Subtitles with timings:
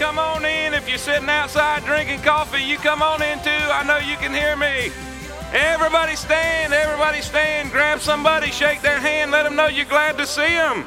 [0.00, 0.72] come on in.
[0.72, 3.50] If you're sitting outside drinking coffee, you come on in too.
[3.50, 4.90] I know you can hear me.
[5.52, 6.72] Everybody stand.
[6.72, 7.70] Everybody stand.
[7.70, 10.86] Grab somebody, shake their hand, let them know you're glad to see them.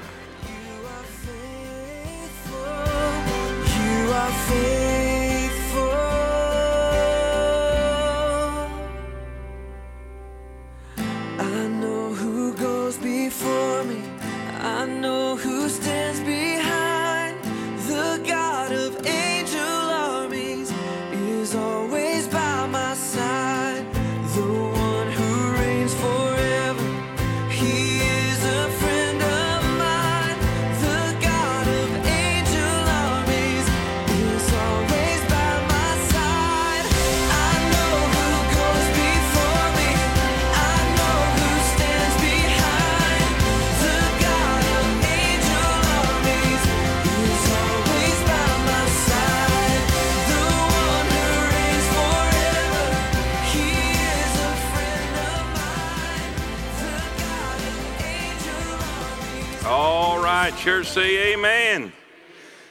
[59.65, 61.93] All right, church, say amen.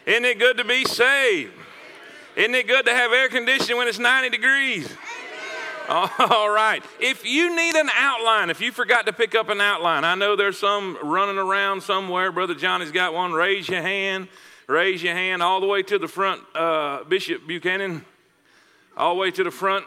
[0.05, 1.53] Isn't it good to be saved?
[2.37, 4.95] Isn't it good to have air conditioning when it's 90 degrees?
[5.89, 6.83] All right.
[7.01, 10.37] If you need an outline, if you forgot to pick up an outline, I know
[10.37, 12.31] there's some running around somewhere.
[12.31, 13.33] Brother Johnny's got one.
[13.33, 14.29] Raise your hand.
[14.67, 16.43] Raise your hand all the way to the front.
[16.55, 18.05] Uh, Bishop Buchanan,
[18.99, 19.87] all the way to the front.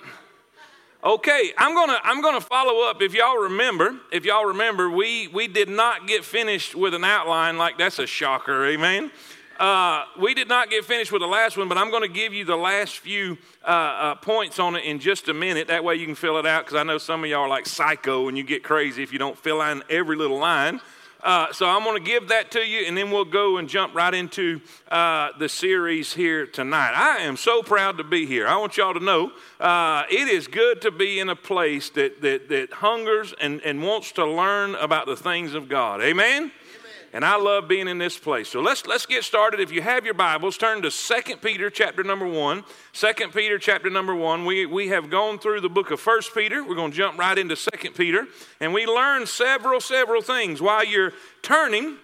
[1.05, 2.99] Okay, I'm gonna I'm gonna follow up.
[2.99, 7.59] If y'all remember, if y'all remember, we we did not get finished with an outline.
[7.59, 9.11] Like that's a shocker, amen.
[9.59, 12.33] Uh, we did not get finished with the last one, but I'm going to give
[12.33, 15.67] you the last few uh, uh, points on it in just a minute.
[15.67, 17.65] That way you can fill it out because I know some of y'all are like
[17.65, 20.81] psycho and you get crazy if you don't fill in every little line.
[21.25, 23.95] Uh, so I'm going to give that to you, and then we'll go and jump
[23.95, 26.93] right into uh, the series here tonight.
[26.95, 28.47] I am so proud to be here.
[28.47, 32.21] I want y'all to know uh, it is good to be in a place that,
[32.21, 35.99] that, that hungers and, and wants to learn about the things of God.
[35.99, 36.51] Amen?
[37.15, 38.49] And I love being in this place.
[38.49, 39.61] So let's let's get started.
[39.61, 42.65] If you have your Bibles, turn to 2 Peter chapter number 1.
[42.91, 44.43] 2 Peter chapter number 1.
[44.43, 46.61] We, we have gone through the book of 1 Peter.
[46.61, 48.27] We're going to jump right into 2 Peter.
[48.59, 51.99] And we learned several, several things while you're turning.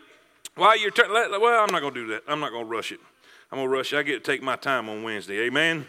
[0.56, 2.24] While you're turning, well, I'm not going to do that.
[2.26, 3.02] I'm not going to rush it.
[3.52, 3.98] I'm going to rush it.
[3.98, 5.42] I get to take my time on Wednesday.
[5.42, 5.88] Amen.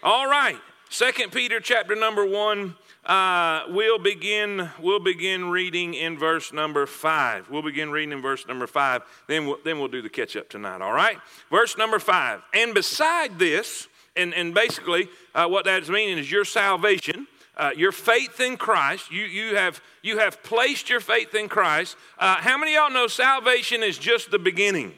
[0.00, 0.58] All right.
[0.90, 2.76] 2 Peter chapter number 1
[3.06, 8.46] uh, we'll begin we'll begin reading in verse number five we'll begin reading in verse
[8.46, 11.18] number five then we'll, then we'll do the catch up tonight all right
[11.50, 16.44] verse number five and beside this and, and basically uh, what that's meaning is your
[16.44, 17.26] salvation
[17.56, 21.96] uh, your faith in Christ, you, you, have, you have placed your faith in Christ.
[22.18, 24.92] Uh, how many of y'all know salvation is just the beginning?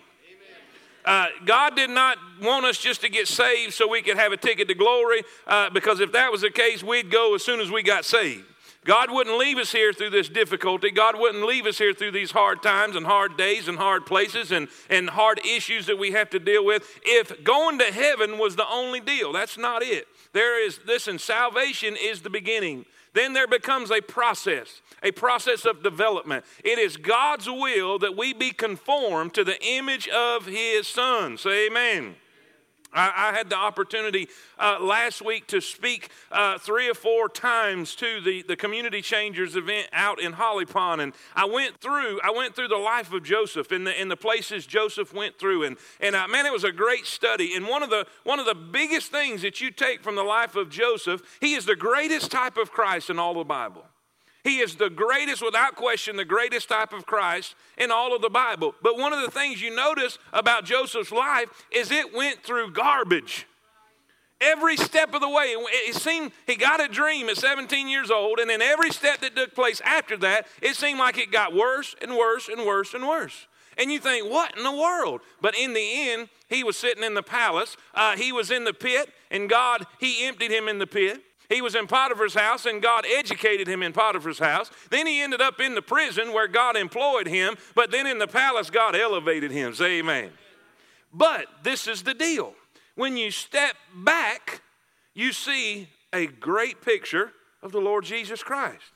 [1.06, 4.36] Uh, God did not want us just to get saved so we could have a
[4.36, 7.70] ticket to glory, uh, because if that was the case, we'd go as soon as
[7.70, 8.44] we got saved.
[8.84, 10.92] God wouldn't leave us here through this difficulty.
[10.92, 14.52] God wouldn't leave us here through these hard times and hard days and hard places
[14.52, 18.54] and, and hard issues that we have to deal with if going to heaven was
[18.54, 19.32] the only deal.
[19.32, 20.06] That's not it.
[20.32, 22.84] There is, listen, salvation is the beginning.
[23.16, 26.44] Then there becomes a process, a process of development.
[26.62, 31.38] It is God's will that we be conformed to the image of His Son.
[31.38, 32.16] Say amen.
[32.92, 38.20] I, had the opportunity uh, last week to speak uh, three or four times to
[38.20, 42.54] the, the Community Changers event out in Holly Pond, and I went through I went
[42.54, 46.16] through the life of Joseph and the, in the places Joseph went through, and and
[46.16, 47.54] uh, man, it was a great study.
[47.54, 50.56] And one of the one of the biggest things that you take from the life
[50.56, 53.84] of Joseph, he is the greatest type of Christ in all the Bible.
[54.46, 58.30] He is the greatest, without question, the greatest type of Christ in all of the
[58.30, 58.76] Bible.
[58.80, 63.48] But one of the things you notice about Joseph's life is it went through garbage.
[64.40, 68.38] Every step of the way, it seemed he got a dream at 17 years old,
[68.38, 71.96] and then every step that took place after that, it seemed like it got worse
[72.00, 73.48] and worse and worse and worse.
[73.76, 75.22] And you think, what in the world?
[75.40, 77.76] But in the end, he was sitting in the palace.
[77.96, 81.20] Uh, he was in the pit, and God, he emptied him in the pit.
[81.48, 84.70] He was in Potiphar's house, and God educated him in Potiphar's house.
[84.90, 88.26] Then he ended up in the prison where God employed him, but then in the
[88.26, 89.74] palace, God elevated him.
[89.74, 90.30] Say amen.
[91.12, 92.54] But this is the deal.
[92.94, 94.62] When you step back,
[95.14, 97.32] you see a great picture
[97.62, 98.92] of the Lord Jesus Christ.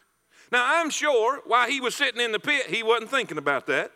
[0.51, 3.93] Now, I'm sure while he was sitting in the pit, he wasn't thinking about that.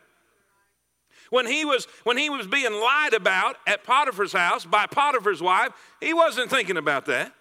[1.31, 5.73] When he was, when he was being lied about at Potiphar's house by Potiphar's wife,
[6.01, 7.33] he wasn't thinking about that.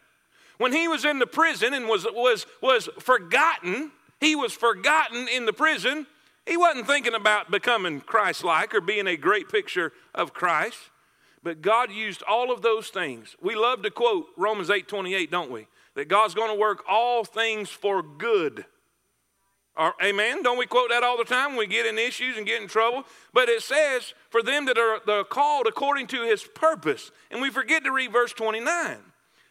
[0.58, 5.46] When he was in the prison and was, was, was forgotten, he was forgotten in
[5.46, 6.08] the prison,
[6.46, 10.78] He wasn't thinking about becoming Christ like or being a great picture of Christ.
[11.42, 13.36] But God used all of those things.
[13.42, 15.68] We love to quote Romans 8 28, don't we?
[15.96, 18.66] That God's going to work all things for good.
[19.78, 20.44] Amen?
[20.44, 22.68] Don't we quote that all the time when we get in issues and get in
[22.68, 23.04] trouble?
[23.34, 27.12] But it says, for them that are called according to his purpose.
[27.32, 28.98] And we forget to read verse 29.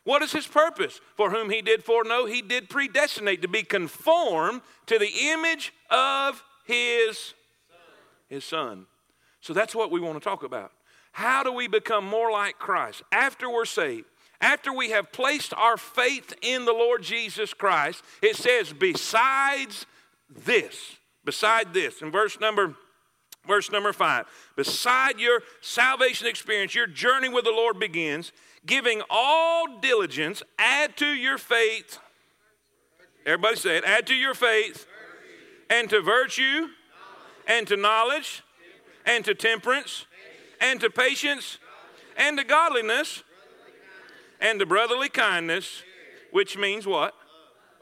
[0.05, 1.01] What is his purpose?
[1.17, 6.43] For whom he did foreknow, he did predestinate to be conformed to the image of
[6.65, 7.35] his,
[8.29, 8.87] his son.
[9.41, 10.73] So that's what we want to talk about.
[11.13, 14.07] How do we become more like Christ after we're saved?
[14.41, 19.87] After we have placed our faith in the Lord Jesus Christ, it says, besides
[20.29, 22.75] this, beside this, in verse number
[23.47, 24.27] verse number 5,
[24.57, 28.33] beside your salvation experience, your journey with the Lord begins,
[28.67, 31.99] giving all diligence, add to your faith.
[33.25, 34.87] Everybody say it, add to your faith
[35.71, 36.69] and to virtue
[37.47, 38.43] and to knowledge
[39.05, 40.07] and to temperance
[40.63, 41.59] and to patience,
[42.17, 43.25] and to godliness,
[44.41, 45.83] and to brotherly kindness,
[46.31, 47.15] which means what?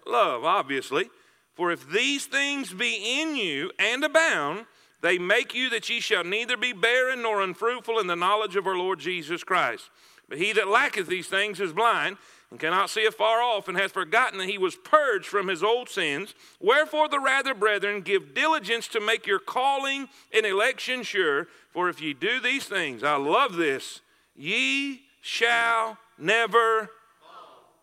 [0.07, 1.11] Love, obviously.
[1.55, 4.65] For if these things be in you and abound,
[5.03, 8.67] they make you that ye shall neither be barren nor unfruitful in the knowledge of
[8.67, 9.91] our Lord Jesus Christ.
[10.31, 12.17] But he that lacketh these things is blind
[12.51, 15.89] and cannot see afar off, and hath forgotten that he was purged from his old
[15.89, 16.35] sins.
[16.59, 21.49] Wherefore, the rather, brethren, give diligence to make your calling and election sure.
[21.73, 24.01] For if ye do these things, I love this,
[24.35, 26.91] ye shall never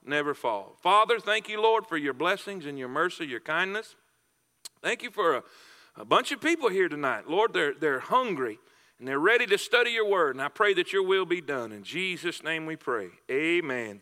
[0.06, 0.78] never fall.
[0.82, 3.96] Father, thank you, Lord, for your blessings and your mercy, your kindness.
[4.82, 5.44] Thank you for a,
[5.98, 7.30] a bunch of people here tonight.
[7.30, 8.58] Lord, they're, they're hungry
[9.00, 10.36] and they're ready to study your word.
[10.36, 11.72] And I pray that your will be done.
[11.72, 13.10] In Jesus' name we pray.
[13.30, 14.02] Amen.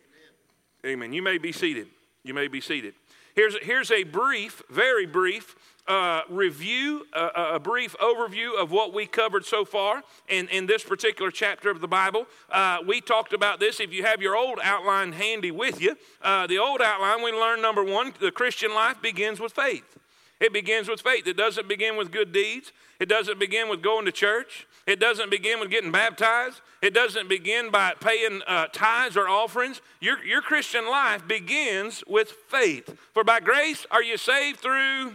[0.86, 1.14] Amen.
[1.14, 1.88] You may be seated.
[2.24, 2.94] You may be seated.
[3.36, 5.56] Here's, here's a brief, very brief
[5.88, 10.84] uh, review, uh, a brief overview of what we covered so far in, in this
[10.84, 12.26] particular chapter of the Bible.
[12.50, 13.80] Uh, we talked about this.
[13.80, 17.62] If you have your old outline handy with you, uh, the old outline, we learned
[17.62, 19.98] number one, the Christian life begins with faith.
[20.40, 21.28] It begins with faith.
[21.28, 22.72] It doesn't begin with good deeds.
[23.00, 24.68] It doesn't begin with going to church.
[24.86, 26.62] It doesn't begin with getting baptized.
[26.82, 29.82] It doesn't begin by paying uh, tithes or offerings.
[30.00, 32.96] Your, your Christian life begins with faith.
[33.14, 35.14] For by grace are you saved through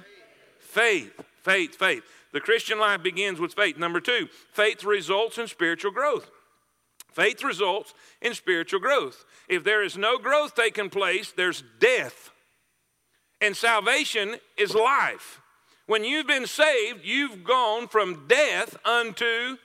[0.58, 1.12] faith.
[1.42, 2.02] Faith, faith.
[2.32, 3.78] The Christian life begins with faith.
[3.78, 6.30] Number two, faith results in spiritual growth.
[7.12, 9.24] Faith results in spiritual growth.
[9.48, 12.30] If there is no growth taking place, there's death.
[13.40, 15.39] And salvation is life.
[15.90, 19.56] When you've been saved, you've gone from death unto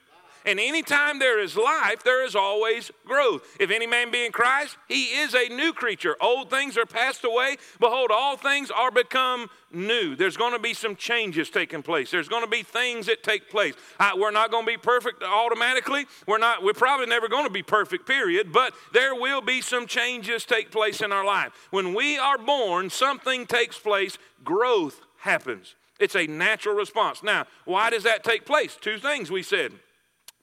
[0.46, 3.56] and anytime there is life, there is always growth.
[3.58, 6.16] If any man be in Christ, he is a new creature.
[6.20, 7.56] Old things are passed away.
[7.80, 10.14] Behold, all things are become new.
[10.14, 12.12] There's going to be some changes taking place.
[12.12, 13.74] There's going to be things that take place.
[13.98, 16.06] Uh, we're not going to be perfect automatically.
[16.28, 16.62] We're not.
[16.62, 18.06] We're probably never going to be perfect.
[18.06, 18.52] Period.
[18.52, 21.52] But there will be some changes take place in our life.
[21.70, 24.16] When we are born, something takes place.
[24.44, 25.74] Growth happens.
[25.98, 27.22] It's a natural response.
[27.22, 28.76] Now, why does that take place?
[28.80, 29.72] Two things we said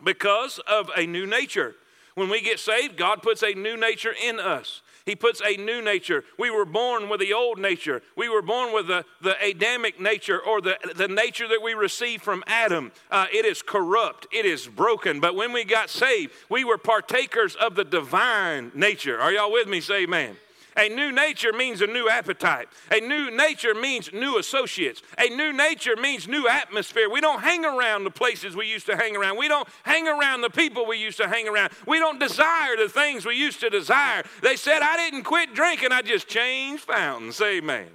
[0.03, 1.75] because of a new nature.
[2.15, 4.81] When we get saved, God puts a new nature in us.
[5.05, 6.23] He puts a new nature.
[6.39, 8.01] We were born with the old nature.
[8.15, 12.23] We were born with the, the Adamic nature or the, the nature that we received
[12.23, 12.91] from Adam.
[13.11, 15.19] Uh, it is corrupt, it is broken.
[15.19, 19.19] But when we got saved, we were partakers of the divine nature.
[19.19, 19.81] Are y'all with me?
[19.81, 20.37] Say amen.
[20.77, 22.67] A new nature means a new appetite.
[22.91, 25.01] A new nature means new associates.
[25.17, 27.09] A new nature means new atmosphere.
[27.09, 29.37] We don't hang around the places we used to hang around.
[29.37, 31.71] We don't hang around the people we used to hang around.
[31.85, 34.23] We don't desire the things we used to desire.
[34.41, 37.39] They said, I didn't quit drinking, I just changed fountains.
[37.41, 37.87] Amen.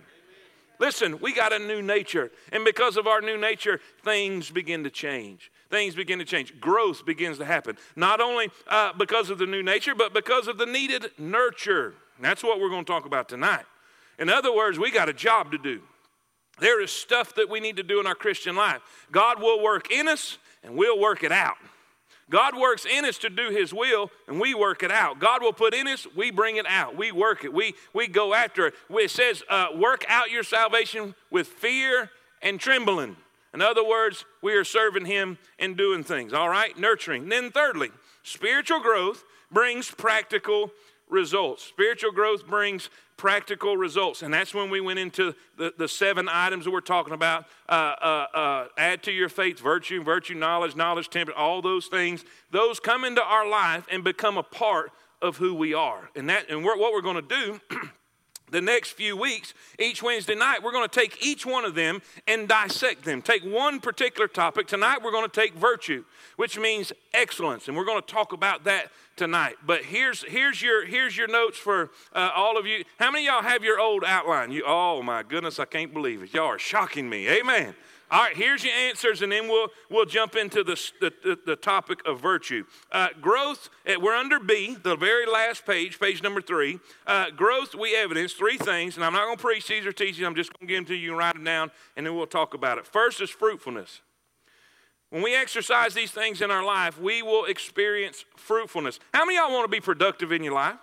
[0.78, 2.30] Listen, we got a new nature.
[2.52, 5.50] And because of our new nature, things begin to change.
[5.70, 6.58] Things begin to change.
[6.60, 7.76] Growth begins to happen.
[7.96, 11.94] Not only uh, because of the new nature, but because of the needed nurture.
[12.18, 13.64] And that's what we're going to talk about tonight.
[14.18, 15.80] In other words, we got a job to do.
[16.60, 18.82] There is stuff that we need to do in our Christian life.
[19.12, 21.56] God will work in us and we'll work it out.
[22.30, 25.18] God works in us to do His will, and we work it out.
[25.18, 26.94] God will put in us, we bring it out.
[26.94, 27.54] We work it.
[27.54, 28.74] We, we go after it.
[28.90, 32.10] It says, uh, work out your salvation with fear
[32.42, 33.16] and trembling.
[33.54, 36.78] In other words, we are serving Him and doing things, all right?
[36.78, 37.30] Nurturing.
[37.30, 37.90] Then, thirdly,
[38.22, 40.70] spiritual growth brings practical
[41.10, 41.64] results.
[41.64, 44.22] Spiritual growth brings practical results.
[44.22, 47.46] And that's when we went into the, the seven items that we're talking about.
[47.68, 52.24] Uh, uh, uh, add to your faith virtue, virtue, knowledge, knowledge, temper, all those things.
[52.50, 56.08] Those come into our life and become a part of who we are.
[56.14, 57.60] And, that, and we're, what we're going to do
[58.50, 62.02] the next few weeks, each Wednesday night, we're going to take each one of them
[62.26, 63.22] and dissect them.
[63.22, 64.66] Take one particular topic.
[64.66, 66.04] Tonight, we're going to take virtue,
[66.36, 69.56] which means excellence, and we're going to talk about that tonight.
[69.66, 72.84] But here's here's your here's your notes for uh, all of you.
[72.98, 74.52] How many y'all have your old outline?
[74.52, 76.32] You, oh my goodness, I can't believe it.
[76.32, 77.28] Y'all are shocking me.
[77.28, 77.74] Amen.
[78.10, 82.00] All right, here's your answers, and then we'll, we'll jump into the, the, the topic
[82.06, 82.64] of virtue.
[82.90, 86.80] Uh, growth, eh, we're under B, the very last page, page number three.
[87.06, 90.16] Uh, growth, we evidence three things, and I'm not going to preach these or teach
[90.16, 92.14] these, I'm just going to give them to you and write them down, and then
[92.14, 92.86] we'll talk about it.
[92.86, 94.00] First is fruitfulness.
[95.10, 99.00] When we exercise these things in our life, we will experience fruitfulness.
[99.12, 100.76] How many y'all want to be productive in your life?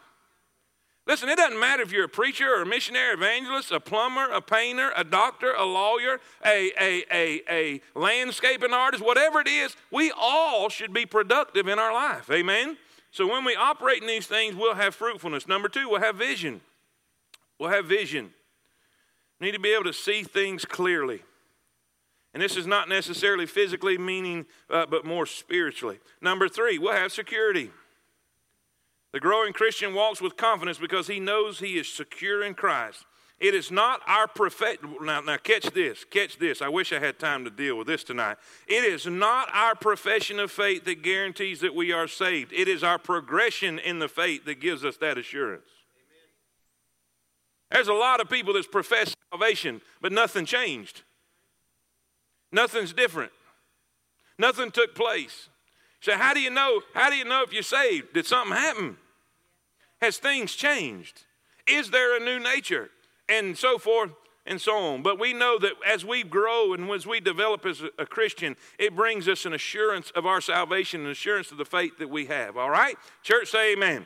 [1.08, 4.42] Listen, it doesn't matter if you're a preacher or a missionary, evangelist, a plumber, a
[4.42, 10.12] painter, a doctor, a lawyer, a, a, a, a landscaping artist, whatever it is, we
[10.18, 12.30] all should be productive in our life.
[12.32, 12.78] Amen?
[13.12, 15.48] So when we operate in these things, we'll have fruitfulness.
[15.48, 16.62] Number two, we'll have vision.
[17.60, 18.32] We'll have vision.
[19.40, 21.22] We need to be able to see things clearly.
[22.34, 26.00] And this is not necessarily physically meaning, uh, but more spiritually.
[26.20, 27.70] Number three, we'll have security.
[29.16, 33.06] The growing Christian walks with confidence because he knows he is secure in Christ.
[33.40, 34.98] It is not our profession.
[35.04, 36.04] Now, now, catch this.
[36.04, 36.62] Catch this.
[36.62, 38.36] I wish I had time to deal with this tonight.
[38.68, 42.52] It is not our profession of faith that guarantees that we are saved.
[42.52, 45.70] It is our progression in the faith that gives us that assurance.
[45.96, 46.28] Amen.
[47.72, 51.04] There's a lot of people that's profess salvation, but nothing changed.
[52.52, 53.32] Nothing's different.
[54.38, 55.48] Nothing took place.
[56.02, 56.82] So how do you know?
[56.94, 58.14] How do you know if you're saved?
[58.14, 58.98] Did something happen?
[60.06, 61.24] Has things changed?
[61.66, 62.92] Is there a new nature?
[63.28, 64.12] And so forth
[64.46, 65.02] and so on.
[65.02, 68.96] But we know that as we grow and as we develop as a Christian, it
[68.96, 72.56] brings us an assurance of our salvation, an assurance of the faith that we have.
[72.56, 72.96] All right?
[73.24, 73.90] Church, say amen.
[73.90, 74.06] amen.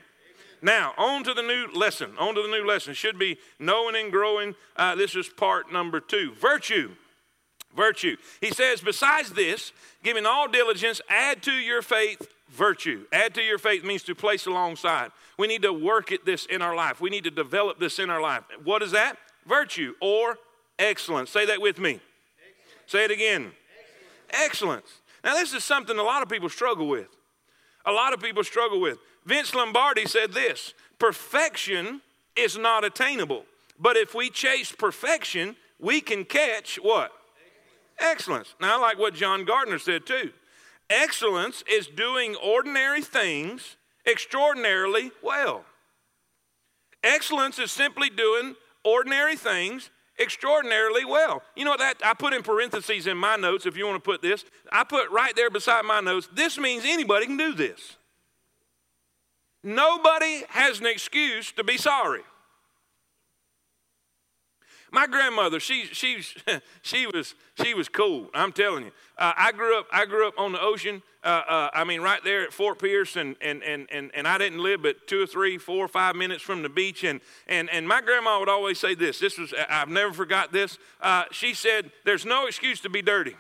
[0.62, 2.14] Now, on to the new lesson.
[2.18, 2.94] On to the new lesson.
[2.94, 4.56] Should be knowing and growing.
[4.78, 6.32] Uh, this is part number two.
[6.40, 6.92] Virtue.
[7.76, 8.16] Virtue.
[8.40, 13.06] He says, besides this, giving all diligence, add to your faith virtue.
[13.12, 15.12] Add to your faith means to place alongside.
[15.38, 17.00] We need to work at this in our life.
[17.00, 18.44] We need to develop this in our life.
[18.64, 19.18] What is that?
[19.46, 20.38] Virtue or
[20.78, 21.30] excellence.
[21.30, 21.92] Say that with me.
[21.92, 22.92] Excellence.
[22.92, 23.52] Say it again.
[24.32, 24.46] Excellence.
[24.46, 25.02] excellence.
[25.24, 27.08] Now, this is something a lot of people struggle with.
[27.86, 28.98] A lot of people struggle with.
[29.26, 32.02] Vince Lombardi said this perfection
[32.36, 33.46] is not attainable,
[33.80, 37.12] but if we chase perfection, we can catch what?
[38.00, 38.56] Excellence.
[38.62, 40.32] Now, I like what John Gardner said too.
[40.90, 43.78] Excellence is doing ordinary things
[44.08, 45.66] extraordinarily well.
[47.04, 51.42] Excellence is simply doing ordinary things extraordinarily well.
[51.56, 54.22] You know that I put in parentheses in my notes if you want to put
[54.22, 54.44] this.
[54.72, 57.96] I put right there beside my notes, this means anybody can do this.
[59.64, 62.22] Nobody has an excuse to be sorry.
[64.92, 66.22] My grandmother, she, she,
[66.82, 68.30] she, was, she was cool.
[68.34, 68.92] I'm telling you.
[69.18, 69.88] Uh, I grew up.
[69.92, 71.02] I grew up on the ocean.
[71.24, 74.38] Uh, uh, I mean, right there at Fort Pierce, and, and, and, and, and I
[74.38, 77.04] didn't live but two or three, four or five minutes from the beach.
[77.04, 79.20] And, and, and my grandma would always say this.
[79.20, 80.78] This was I've never forgot this.
[81.02, 83.36] Uh, she said, "There's no excuse to be dirty.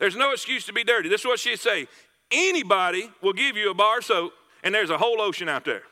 [0.00, 1.86] There's no excuse to be dirty." This is what she'd say.
[2.30, 5.82] Anybody will give you a bar soap, and there's a whole ocean out there.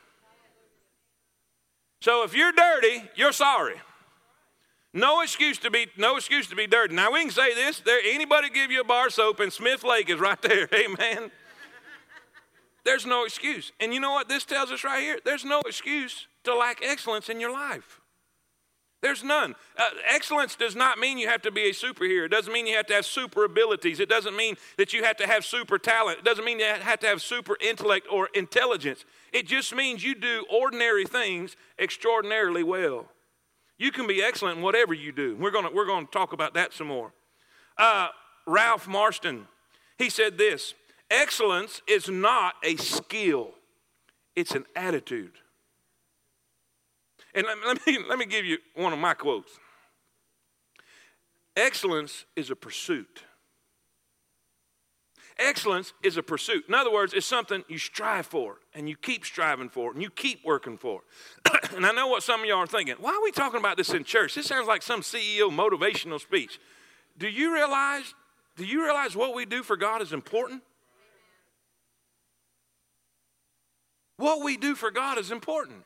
[2.00, 2.65] So if you're dirty,
[3.14, 3.76] you're sorry.
[4.92, 6.94] No excuse to be no excuse to be dirty.
[6.94, 10.08] Now we can say this: there anybody give you a bar soap and Smith Lake
[10.08, 10.68] is right there.
[10.72, 11.30] Amen.
[12.84, 13.72] There's no excuse.
[13.80, 15.18] And you know what this tells us right here?
[15.24, 18.00] There's no excuse to lack excellence in your life.
[19.02, 19.54] There's none.
[19.76, 22.24] Uh, excellence does not mean you have to be a superhero.
[22.24, 24.00] It doesn't mean you have to have super abilities.
[24.00, 26.20] It doesn't mean that you have to have super talent.
[26.20, 29.04] It doesn't mean you have to have super intellect or intelligence.
[29.32, 33.06] It just means you do ordinary things extraordinarily well.
[33.78, 35.36] You can be excellent in whatever you do.
[35.36, 37.12] We're going we're to talk about that some more.
[37.76, 38.08] Uh,
[38.46, 39.46] Ralph Marston,
[39.98, 40.74] he said this
[41.10, 43.50] Excellence is not a skill,
[44.34, 45.32] it's an attitude.
[47.36, 49.52] And let me, let me give you one of my quotes
[51.54, 53.22] Excellence is a pursuit.
[55.38, 56.64] Excellence is a pursuit.
[56.66, 60.08] In other words, it's something you strive for and you keep striving for and you
[60.08, 61.02] keep working for.
[61.74, 62.96] and I know what some of y'all are thinking.
[62.98, 64.34] Why are we talking about this in church?
[64.34, 66.58] This sounds like some CEO motivational speech.
[67.18, 68.14] Do you realize
[68.56, 70.62] do you realize what we do for God is important?
[74.16, 75.84] What we do for God is important.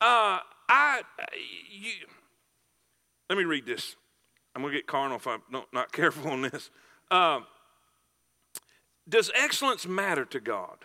[0.00, 0.38] Uh,
[0.68, 1.02] I,
[1.70, 1.92] you,
[3.28, 3.96] let me read this.
[4.54, 6.70] I'm going to get carnal if I'm not careful on this.
[7.10, 7.40] Uh,
[9.08, 10.78] does excellence matter to God?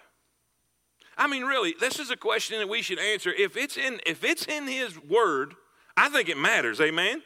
[1.17, 3.31] I mean, really, this is a question that we should answer.
[3.31, 5.53] If it's in, if it's in His Word,
[5.97, 6.79] I think it matters.
[6.79, 7.21] Amen.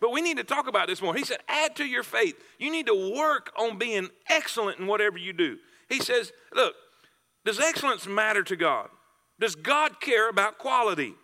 [0.00, 1.14] But we need to talk about this more.
[1.14, 2.34] He said, add to your faith.
[2.58, 5.58] You need to work on being excellent in whatever you do.
[5.88, 6.74] He says, look,
[7.44, 8.88] does excellence matter to God?
[9.38, 11.14] Does God care about quality?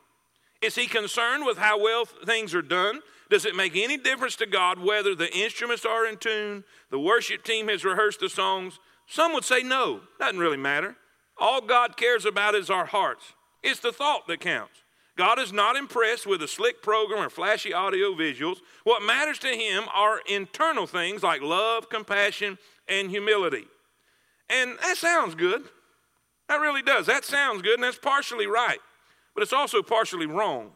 [0.66, 3.00] Is he concerned with how well things are done?
[3.30, 7.44] Does it make any difference to God whether the instruments are in tune, the worship
[7.44, 8.80] team has rehearsed the songs?
[9.06, 10.96] Some would say no, doesn't really matter.
[11.38, 13.34] All God cares about is our hearts.
[13.62, 14.82] It's the thought that counts.
[15.16, 18.56] God is not impressed with a slick program or flashy audio visuals.
[18.82, 22.58] What matters to Him are internal things like love, compassion,
[22.88, 23.66] and humility.
[24.50, 25.62] And that sounds good.
[26.48, 27.06] That really does.
[27.06, 28.78] That sounds good, and that's partially right,
[29.36, 30.70] but it's also partially wrong.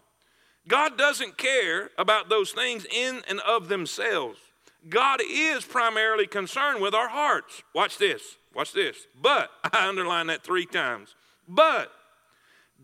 [0.69, 4.39] God doesn't care about those things in and of themselves.
[4.87, 7.63] God is primarily concerned with our hearts.
[7.75, 8.37] Watch this.
[8.55, 9.07] Watch this.
[9.21, 11.15] But, I underline that three times.
[11.49, 11.91] But,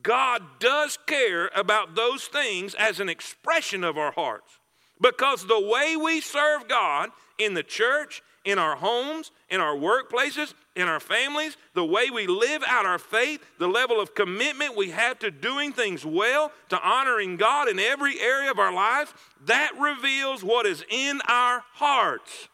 [0.03, 4.59] God does care about those things as an expression of our hearts.
[4.99, 10.55] Because the way we serve God in the church, in our homes, in our workplaces,
[10.77, 14.91] in our families, the way we live out our faith, the level of commitment we
[14.91, 19.13] have to doing things well, to honoring God in every area of our lives,
[19.45, 22.49] that reveals what is in our hearts.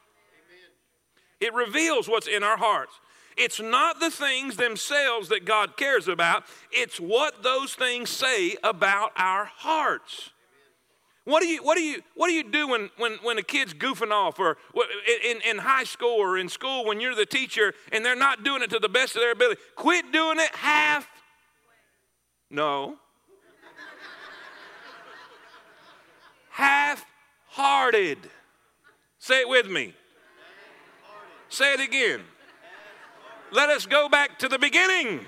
[1.40, 2.94] It reveals what's in our hearts.
[3.36, 9.12] It's not the things themselves that God cares about, it's what those things say about
[9.16, 10.31] our hearts.
[11.24, 13.74] What do you what do you what do you do when when when a kid's
[13.74, 14.56] goofing off or
[15.24, 18.62] in, in high school or in school when you're the teacher and they're not doing
[18.62, 19.60] it to the best of their ability?
[19.76, 21.06] Quit doing it half.
[22.50, 22.96] No.
[26.50, 27.06] half
[27.48, 28.18] hearted.
[29.18, 29.94] Say it with me.
[31.48, 32.22] Say it again.
[33.52, 35.20] Let us go back to the beginning.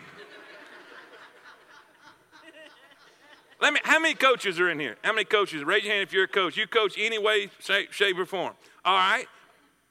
[3.64, 4.98] Let me, how many coaches are in here?
[5.02, 5.64] How many coaches?
[5.64, 6.54] Raise your hand if you're a coach.
[6.54, 8.52] You coach any way, shape, shape or form.
[8.84, 9.24] All right.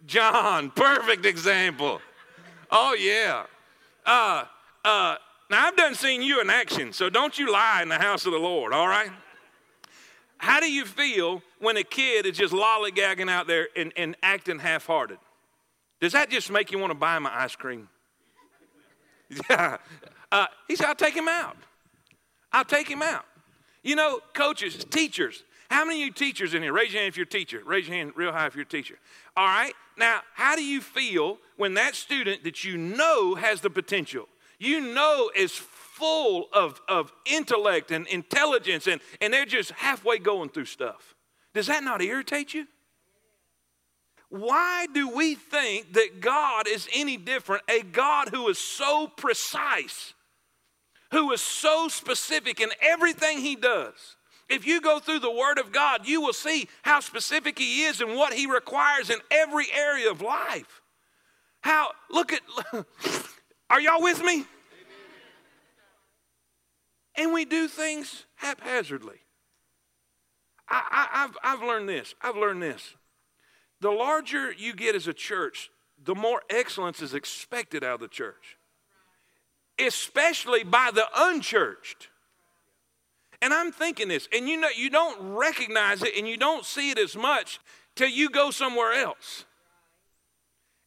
[0.06, 2.00] John, perfect example.
[2.70, 3.46] Oh, yeah.
[4.06, 4.44] Uh,
[4.86, 5.16] uh,
[5.50, 8.32] now, I've done seen you in action, so don't you lie in the house of
[8.32, 9.10] the Lord, all right?
[10.38, 14.60] How do you feel when a kid is just lollygagging out there and, and acting
[14.60, 15.18] half hearted?
[16.00, 17.90] Does that just make you want to buy him an ice cream?
[19.50, 19.78] Yeah.
[20.32, 21.58] Uh, he said, I'll take him out.
[22.52, 23.26] I'll take him out.
[23.84, 26.72] You know, coaches, teachers, how many of you teachers in here?
[26.72, 27.62] Raise your hand if you're a teacher.
[27.66, 28.98] Raise your hand real high if you're a teacher.
[29.36, 29.74] All right.
[29.98, 34.28] Now, how do you feel when that student that you know has the potential,
[34.60, 40.50] you know is full of, of intellect and intelligence, and, and they're just halfway going
[40.50, 41.16] through stuff?
[41.54, 42.68] Does that not irritate you?
[44.30, 47.62] Why do we think that God is any different?
[47.70, 50.14] A God who is so precise
[51.14, 54.18] who is so specific in everything he does.
[54.50, 58.02] If you go through the Word of God, you will see how specific He is
[58.02, 60.82] and what He requires in every area of life.
[61.62, 62.42] How, look at,
[63.70, 64.46] are y'all with me?
[67.16, 69.20] And we do things haphazardly.
[70.68, 72.16] I, have I've learned this.
[72.22, 72.96] I've learned this.
[73.82, 75.70] The larger you get as a church,
[76.04, 78.58] the more excellence is expected out of the church
[79.84, 82.10] especially by the unchurched.
[83.42, 86.92] And I'm thinking this, and you know, you don't recognize it and you don't see
[86.92, 87.60] it as much
[87.96, 89.46] till you go somewhere else.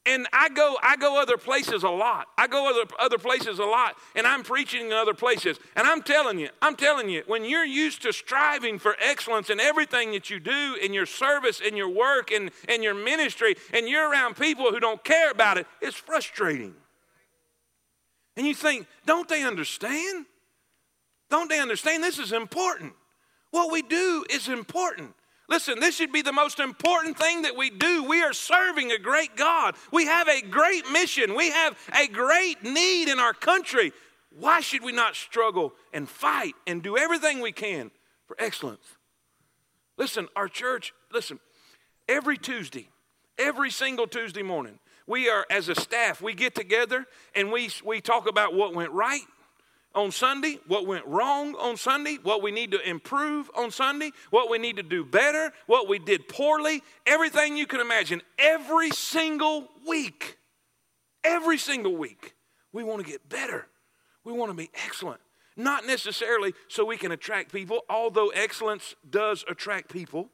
[0.06, 2.28] And I go, I go other places a lot.
[2.38, 5.58] I go other, other places a lot, and I'm preaching in other places.
[5.74, 9.58] And I'm telling you, I'm telling you, when you're used to striving for excellence in
[9.58, 13.88] everything that you do, in your service, in your work, in, in your ministry, and
[13.88, 16.74] you're around people who don't care about it, it's frustrating.
[18.36, 20.26] And you think, don't they understand?
[21.30, 22.04] Don't they understand?
[22.04, 22.92] This is important.
[23.50, 25.14] What we do is important.
[25.48, 28.02] Listen, this should be the most important thing that we do.
[28.04, 29.76] We are serving a great God.
[29.92, 31.34] We have a great mission.
[31.36, 33.92] We have a great need in our country.
[34.30, 37.90] Why should we not struggle and fight and do everything we can
[38.26, 38.84] for excellence?
[39.96, 41.38] Listen, our church, listen,
[42.08, 42.88] every Tuesday,
[43.38, 48.00] every single Tuesday morning, we are, as a staff, we get together and we, we
[48.00, 49.22] talk about what went right
[49.94, 54.50] on Sunday, what went wrong on Sunday, what we need to improve on Sunday, what
[54.50, 58.20] we need to do better, what we did poorly, everything you can imagine.
[58.38, 60.38] Every single week,
[61.24, 62.34] every single week,
[62.72, 63.66] we want to get better.
[64.22, 65.20] We want to be excellent.
[65.56, 70.28] Not necessarily so we can attract people, although excellence does attract people.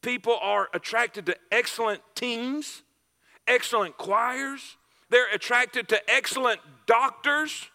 [0.00, 2.82] People are attracted to excellent teams
[3.46, 4.76] excellent choirs,
[5.10, 7.68] they're attracted to excellent doctors.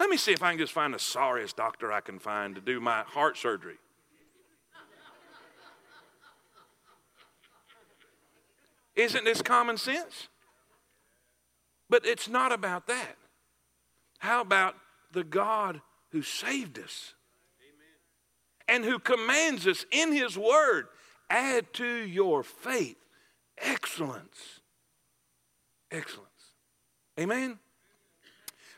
[0.00, 2.60] Let me see if I can just find the sorriest doctor I can find to
[2.60, 3.76] do my heart surgery.
[8.94, 10.28] Isn't this common sense?
[11.88, 13.16] But it's not about that.
[14.18, 14.74] How about
[15.12, 17.14] the God who saved us
[18.66, 20.88] and who commands us in His Word
[21.30, 22.96] add to your faith
[23.62, 24.60] excellence?
[25.90, 26.28] Excellence.
[27.18, 27.58] Amen?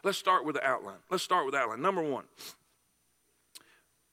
[0.02, 0.98] Let's start with the outline.
[1.10, 1.82] Let's start with the outline.
[1.82, 2.24] Number one.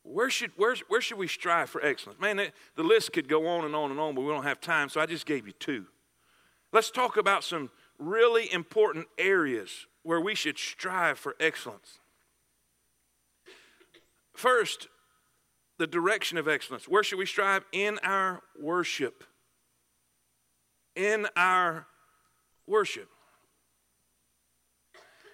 [0.03, 2.19] Where should, where, where should we strive for excellence?
[2.19, 2.41] Man,
[2.75, 5.01] the list could go on and on and on, but we don't have time, so
[5.01, 5.85] I just gave you two.
[6.71, 11.99] Let's talk about some really important areas where we should strive for excellence.
[14.33, 14.87] First,
[15.77, 16.87] the direction of excellence.
[16.87, 17.65] Where should we strive?
[17.71, 19.23] In our worship.
[20.97, 21.85] In our
[22.65, 23.07] worship.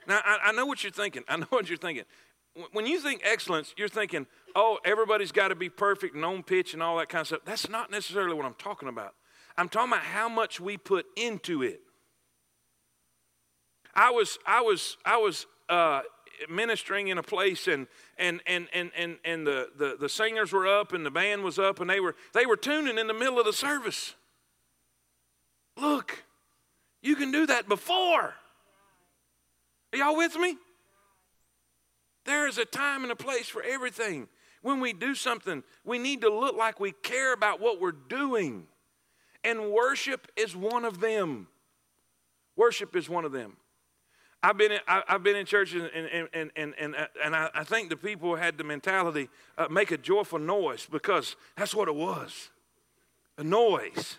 [0.08, 1.24] Now, I, I, know what you're thinking.
[1.30, 2.04] I know what you're thinking.
[2.74, 6.74] When you think excellence, you're thinking, oh, everybody's got to be perfect and on pitch
[6.74, 7.40] and all that kind of stuff.
[7.46, 9.16] That's not necessarily what I'm talking about.
[9.58, 11.80] I'm talking about how much we put into it.
[13.96, 16.02] I was, I was, I was uh,
[16.50, 20.68] ministering in a place and and and and and, and the, the, the singers were
[20.68, 23.40] up and the band was up and they were they were tuning in the middle
[23.40, 24.16] of the service.
[25.78, 26.24] Look,
[27.02, 28.34] you can do that before.
[29.92, 30.58] Are y'all with me?
[32.26, 34.28] There is a time and a place for everything.
[34.62, 38.66] When we do something, we need to look like we care about what we're doing.
[39.44, 41.48] And worship is one of them.
[42.56, 43.58] Worship is one of them.
[44.42, 47.50] I've been in, I, have been in churches and, and, and, and, and, and I,
[47.54, 51.88] I think the people had the mentality uh, make a joyful noise because that's what
[51.88, 52.50] it was
[53.38, 54.18] a noise.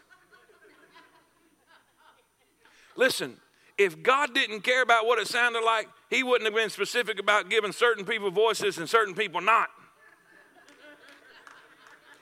[2.96, 3.36] Listen,
[3.76, 7.50] if God didn't care about what it sounded like, He wouldn't have been specific about
[7.50, 9.68] giving certain people voices and certain people not.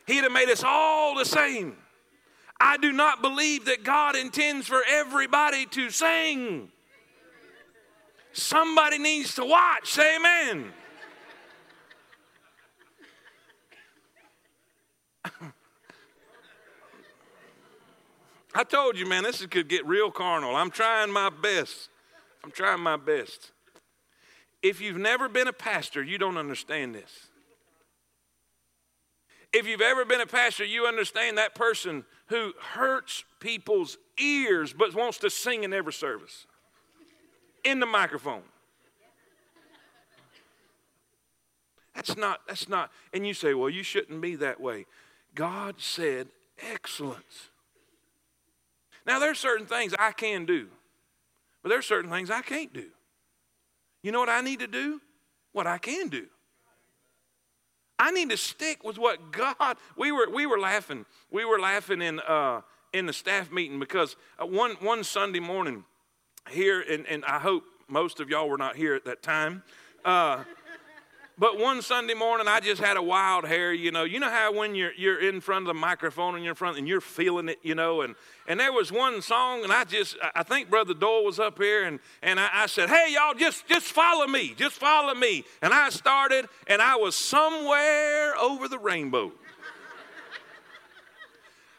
[0.07, 1.77] He'd have made us all the same.
[2.61, 6.71] I do not believe that God intends for everybody to sing.
[8.33, 9.91] Somebody needs to watch.
[9.93, 10.73] Say amen.
[18.55, 20.55] I told you, man, this could get real carnal.
[20.57, 21.89] I'm trying my best.
[22.45, 23.53] I'm trying my best.
[24.63, 27.29] If you've never been a pastor, you don't understand this.
[29.53, 34.95] If you've ever been a pastor, you understand that person who hurts people's ears but
[34.95, 36.47] wants to sing in every service
[37.65, 38.43] in the microphone.
[41.95, 44.87] That's not, that's not, and you say, well, you shouldn't be that way.
[45.35, 47.51] God said excellence.
[49.07, 50.69] Now, there's certain things I can do,
[51.63, 52.87] but there's certain things I can't do.
[54.03, 55.01] You know what I need to do?
[55.53, 56.27] What I can do.
[57.99, 59.77] I need to stick with what God.
[59.97, 61.07] We were we were laughing.
[61.31, 62.63] We were laughing in uh,
[62.93, 65.85] in the staff meeting because uh, one one Sunday morning
[66.51, 69.63] here, and, and I hope most of y'all were not here at that time.
[70.05, 70.43] Uh,
[71.39, 73.73] but one Sunday morning, I just had a wild hair.
[73.73, 76.53] You know, you know how when you're you're in front of the microphone and you're
[76.53, 78.03] in front and you're feeling it, you know.
[78.03, 78.15] And
[78.47, 81.85] and there was one song, and I just I think Brother Doyle was up here,
[81.85, 85.45] and and I, I said, hey y'all, just just follow me, just follow me.
[85.63, 89.33] And I started, and I was somewhere over the rainbow.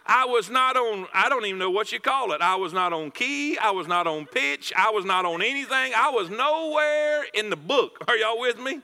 [0.05, 2.41] I was not on, I don't even know what you call it.
[2.41, 3.57] I was not on key.
[3.57, 4.73] I was not on pitch.
[4.75, 5.93] I was not on anything.
[5.95, 8.03] I was nowhere in the book.
[8.09, 8.81] Are y'all with me?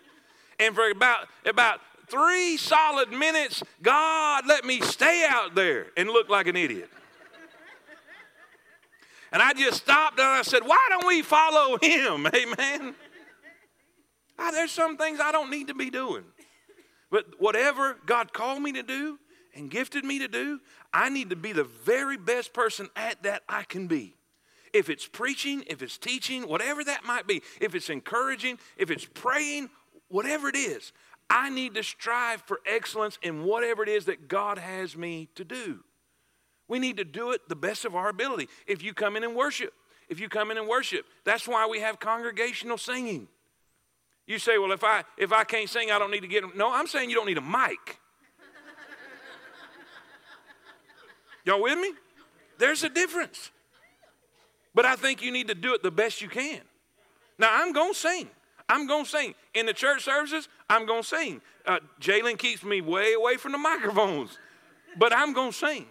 [0.60, 6.30] And for about, about three solid minutes, God let me stay out there and look
[6.30, 6.90] like an idiot.
[9.32, 12.28] And I just stopped and I said, Why don't we follow him?
[12.36, 12.96] Amen.
[14.38, 16.24] Ah, there's some things I don't need to be doing.
[17.12, 19.20] But whatever God called me to do
[19.56, 20.60] and gifted me to do,
[20.94, 24.16] I need to be the very best person at that I can be.
[24.72, 29.06] If it's preaching, if it's teaching, whatever that might be, if it's encouraging, if it's
[29.06, 29.70] praying,
[30.10, 30.92] whatever it is,
[31.30, 35.44] I need to strive for excellence in whatever it is that God has me to
[35.44, 35.84] do.
[36.68, 38.48] We need to do it the best of our ability.
[38.68, 39.74] If you come in and worship,
[40.08, 43.28] if you come in and worship, that's why we have congregational singing.
[44.26, 46.56] You say, well, if I if I can't sing, I don't need to get.
[46.56, 48.00] No, I'm saying you don't need a mic.
[51.46, 51.94] Y'all with me?
[52.60, 53.50] There's a difference.
[54.76, 56.62] But I think you need to do it the best you can.
[57.40, 58.30] Now, I'm going to sing.
[58.70, 59.34] I'm going to sing.
[59.56, 61.42] In the church services, I'm going to sing.
[61.66, 64.38] Uh, Jalen keeps me way away from the microphones,
[64.98, 65.86] but I'm going to sing.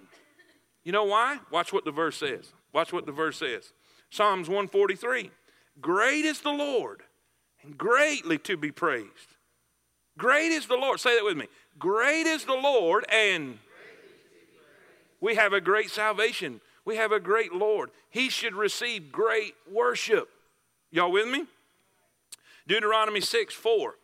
[0.84, 1.38] You know why?
[1.50, 2.52] Watch what the verse says.
[2.72, 3.72] Watch what the verse says.
[4.10, 5.30] Psalms 143
[5.80, 7.02] Great is the Lord
[7.62, 9.36] and greatly to be praised.
[10.16, 10.98] Great is the Lord.
[10.98, 11.46] Say that with me.
[11.78, 13.58] Great is the Lord, and
[15.20, 16.60] we have a great salvation.
[16.84, 17.90] We have a great Lord.
[18.10, 20.28] He should receive great worship.
[20.90, 21.44] Y'all with me?
[22.68, 23.94] Deuteronomy 6 4.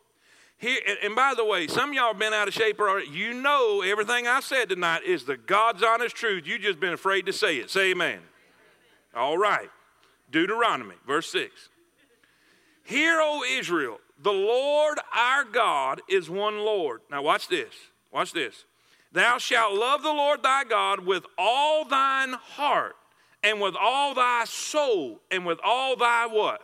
[0.56, 3.08] Here, and by the way, some y'all have been out of shape already.
[3.08, 6.46] You know everything I said tonight is the God's honest truth.
[6.46, 7.70] You just been afraid to say it.
[7.70, 8.20] Say amen.
[9.14, 9.68] All right.
[10.30, 11.68] Deuteronomy, verse 6.
[12.84, 17.02] Hear, O Israel, the Lord our God is one Lord.
[17.10, 17.74] Now watch this.
[18.12, 18.64] Watch this.
[19.12, 22.96] Thou shalt love the Lord thy God with all thine heart
[23.42, 26.60] and with all thy soul and with all thy what?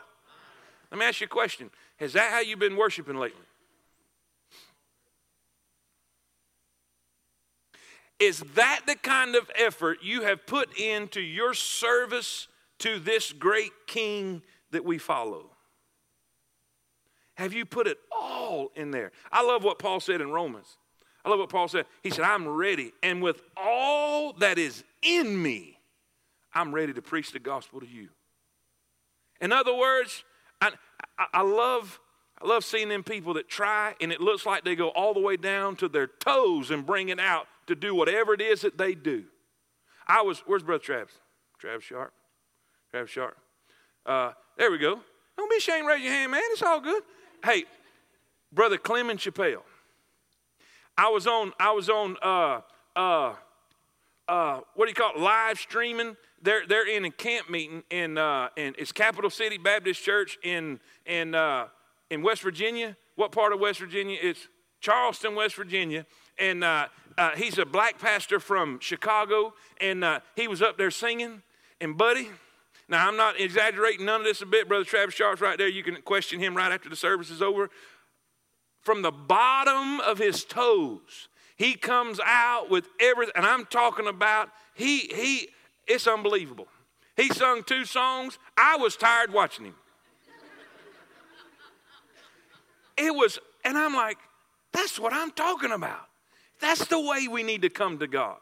[0.91, 1.71] Let me ask you a question.
[2.01, 3.45] Is that how you've been worshiping lately?
[8.19, 12.49] Is that the kind of effort you have put into your service
[12.81, 15.51] to this great king that we follow?
[17.35, 19.13] Have you put it all in there?
[19.33, 20.77] I love what Paul said in Romans.
[21.25, 21.87] I love what Paul said.
[22.03, 25.79] He said, I'm ready, and with all that is in me,
[26.53, 28.09] I'm ready to preach the gospel to you.
[29.41, 30.25] In other words,
[30.61, 30.73] I,
[31.21, 32.01] I, I love
[32.43, 35.21] I love seeing them people that try and it looks like they go all the
[35.21, 38.79] way down to their toes and bring it out to do whatever it is that
[38.79, 39.25] they do.
[40.07, 41.13] I was, where's Brother Travis?
[41.59, 42.13] Travis Sharp.
[42.91, 43.37] Travis Sharp.
[44.07, 45.01] Uh, there we go.
[45.37, 46.43] Don't be ashamed, raise your hand, man.
[46.47, 47.03] It's all good.
[47.45, 47.65] Hey,
[48.51, 49.63] Brother Clement Chappelle.
[50.97, 52.61] I was on, I was on, uh,
[52.97, 53.35] uh,
[54.27, 56.17] uh, what do you call it, live streaming.
[56.43, 60.81] They're, they're in a camp meeting in, uh, in it's Capital City Baptist Church in,
[61.05, 61.67] in, uh,
[62.09, 62.97] in West Virginia.
[63.17, 64.19] What part of West Virginia?
[64.21, 64.49] It's
[64.81, 66.07] Charleston, West Virginia.
[66.39, 66.87] And uh,
[67.19, 69.53] uh, he's a black pastor from Chicago.
[69.81, 71.43] And uh, he was up there singing.
[71.79, 72.31] And, buddy,
[72.89, 74.67] now I'm not exaggerating none of this a bit.
[74.67, 75.69] Brother Travis Sharp's right there.
[75.69, 77.69] You can question him right after the service is over.
[78.81, 83.35] From the bottom of his toes, he comes out with everything.
[83.37, 85.49] And I'm talking about, he, he,
[85.91, 86.69] it's unbelievable.
[87.17, 88.39] He sung two songs.
[88.57, 89.75] I was tired watching him.
[92.97, 94.19] It was, and I'm like,
[94.73, 96.07] that's what I'm talking about.
[96.61, 98.37] That's the way we need to come to God.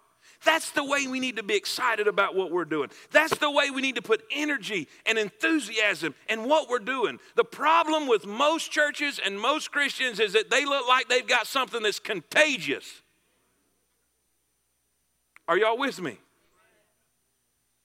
[0.45, 2.91] That's the way we need to be excited about what we're doing.
[3.11, 7.19] That's the way we need to put energy and enthusiasm in what we're doing.
[7.35, 11.47] The problem with most churches and most Christians is that they look like they've got
[11.47, 13.03] something that's contagious.
[15.49, 16.19] Are y'all with me?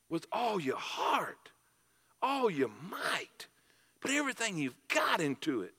[0.10, 1.52] With all your heart,
[2.22, 3.48] all your might,
[4.00, 5.74] put everything you've got into it.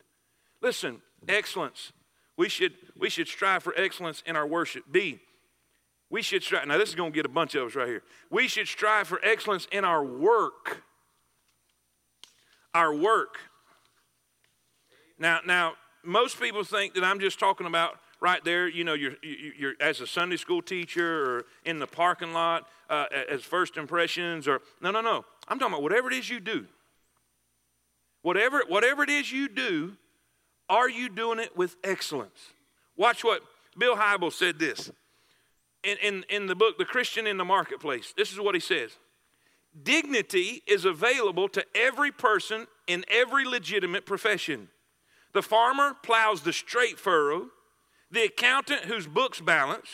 [0.60, 1.92] Listen, excellence.
[2.36, 4.84] We should, we should strive for excellence in our worship.
[4.90, 5.20] B,
[6.10, 6.66] we should strive.
[6.66, 8.02] Now, this is going to get a bunch of us right here.
[8.30, 10.82] We should strive for excellence in our work.
[12.72, 13.38] Our work.
[15.18, 19.16] Now, now, most people think that I'm just talking about right there, you know, you're,
[19.22, 24.48] you're as a Sunday school teacher or in the parking lot uh, as first impressions
[24.48, 25.26] or, no, no, no.
[25.46, 26.66] I'm talking about whatever it is you do.
[28.22, 29.98] Whatever, whatever it is you do,
[30.70, 32.54] are you doing it with excellence?
[32.96, 33.42] Watch what
[33.76, 34.90] Bill Hybels said this
[35.82, 38.14] in, in, in the book, The Christian in the Marketplace.
[38.16, 38.92] This is what he says
[39.82, 44.68] Dignity is available to every person in every legitimate profession.
[45.34, 47.48] The farmer plows the straight furrow,
[48.14, 49.88] the accountant whose books balance,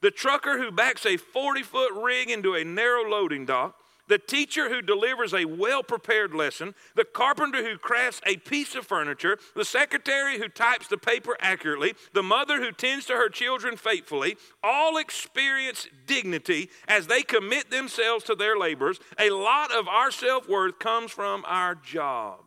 [0.00, 4.68] the trucker who backs a 40 foot rig into a narrow loading dock, the teacher
[4.68, 9.64] who delivers a well prepared lesson, the carpenter who crafts a piece of furniture, the
[9.64, 14.98] secretary who types the paper accurately, the mother who tends to her children faithfully, all
[14.98, 19.00] experience dignity as they commit themselves to their labors.
[19.18, 22.42] A lot of our self worth comes from our jobs.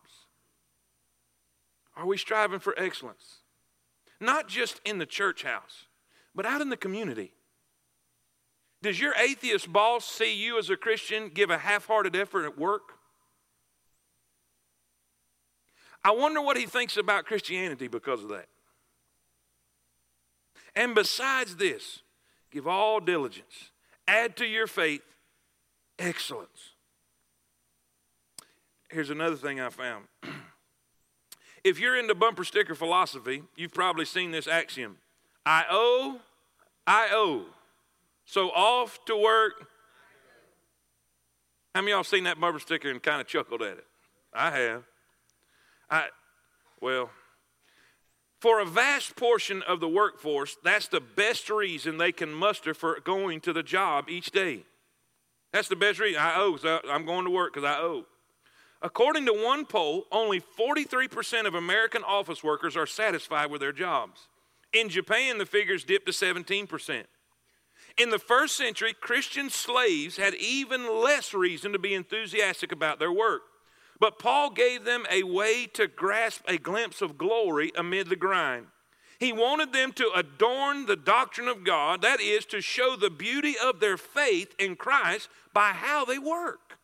[1.95, 3.36] Are we striving for excellence?
[4.19, 5.85] Not just in the church house,
[6.33, 7.33] but out in the community.
[8.81, 12.57] Does your atheist boss see you as a Christian give a half hearted effort at
[12.57, 12.93] work?
[16.03, 18.47] I wonder what he thinks about Christianity because of that.
[20.75, 22.03] And besides this,
[22.51, 23.71] give all diligence,
[24.07, 25.01] add to your faith
[25.97, 26.75] excellence.
[28.89, 30.05] Here's another thing I found.
[31.67, 34.97] if you're into bumper sticker philosophy, you've probably seen this axiom
[35.45, 36.19] I owe,
[36.85, 37.45] I owe.
[38.25, 39.67] So off to work.
[41.73, 43.85] How many of y'all seen that bumper sticker and kind of chuckled at it?
[44.33, 44.83] I have.
[45.89, 46.07] I,
[46.81, 47.09] well,
[48.41, 52.99] for a vast portion of the workforce, that's the best reason they can muster for
[52.99, 54.63] going to the job each day.
[55.53, 56.21] That's the best reason.
[56.21, 58.05] I owe, so I'm going to work because I owe.
[58.81, 64.27] According to one poll, only 43% of American office workers are satisfied with their jobs.
[64.71, 67.03] In Japan, the figures dipped to 17%.
[67.97, 73.11] In the first century, Christian slaves had even less reason to be enthusiastic about their
[73.11, 73.41] work.
[73.99, 78.67] But Paul gave them a way to grasp a glimpse of glory amid the grind.
[79.19, 83.55] He wanted them to adorn the doctrine of God, that is, to show the beauty
[83.57, 86.77] of their faith in Christ by how they work.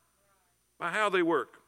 [0.80, 1.60] By how they work.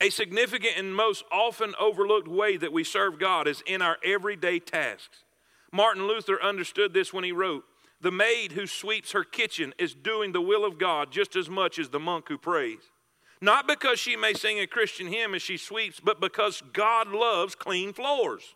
[0.00, 4.58] A significant and most often overlooked way that we serve God is in our everyday
[4.58, 5.24] tasks.
[5.72, 7.64] Martin Luther understood this when he wrote
[8.00, 11.78] The maid who sweeps her kitchen is doing the will of God just as much
[11.78, 12.90] as the monk who prays.
[13.40, 17.54] Not because she may sing a Christian hymn as she sweeps, but because God loves
[17.54, 18.54] clean floors.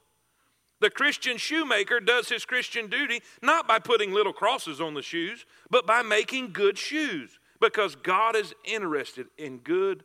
[0.81, 5.45] The Christian shoemaker does his Christian duty not by putting little crosses on the shoes,
[5.71, 10.05] but by making good shoes, because God is interested in good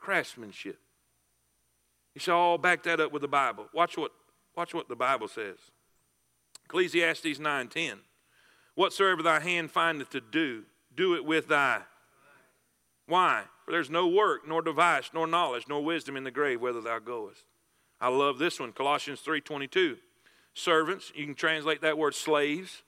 [0.00, 0.78] craftsmanship.
[2.14, 4.12] You say, all back that up with the Bible." Watch what
[4.56, 5.58] watch what the Bible says.
[6.64, 8.00] Ecclesiastes 9:10.
[8.74, 11.82] Whatsoever thy hand findeth to do, do it with thy
[13.10, 13.42] why?
[13.64, 17.00] For there's no work, nor device, nor knowledge, nor wisdom in the grave, whither thou
[17.00, 17.44] goest.
[18.00, 19.98] I love this one, Colossians 3:22.
[20.54, 22.82] Servants, you can translate that word slaves,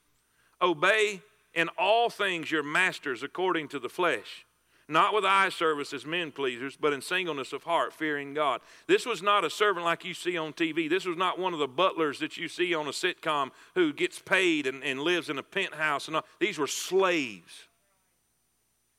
[0.61, 1.23] obey
[1.55, 4.47] in all things your masters according to the flesh
[4.93, 8.61] not with eye service as men pleasers, but in singleness of heart, fearing God.
[8.87, 10.89] This was not a servant like you see on TV.
[10.89, 14.19] This was not one of the butlers that you see on a sitcom who gets
[14.19, 16.07] paid and, and lives in a penthouse.
[16.07, 16.27] And all.
[16.39, 17.69] These were slaves.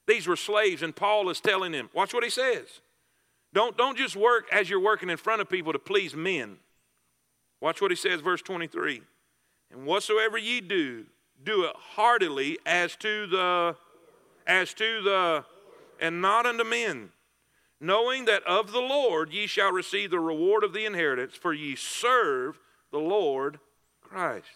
[0.08, 2.82] These were slaves, and Paul is telling them, watch what he says.
[3.54, 6.58] Don't, don't just work as you're working in front of people to please men.
[7.62, 9.02] Watch what he says, verse 23.
[9.72, 11.06] And whatsoever ye do,
[11.44, 13.76] do it heartily as to the
[14.46, 15.46] as to the
[16.00, 17.10] and not unto men,
[17.80, 21.76] knowing that of the Lord ye shall receive the reward of the inheritance, for ye
[21.76, 22.60] serve
[22.92, 23.60] the Lord
[24.02, 24.48] Christ.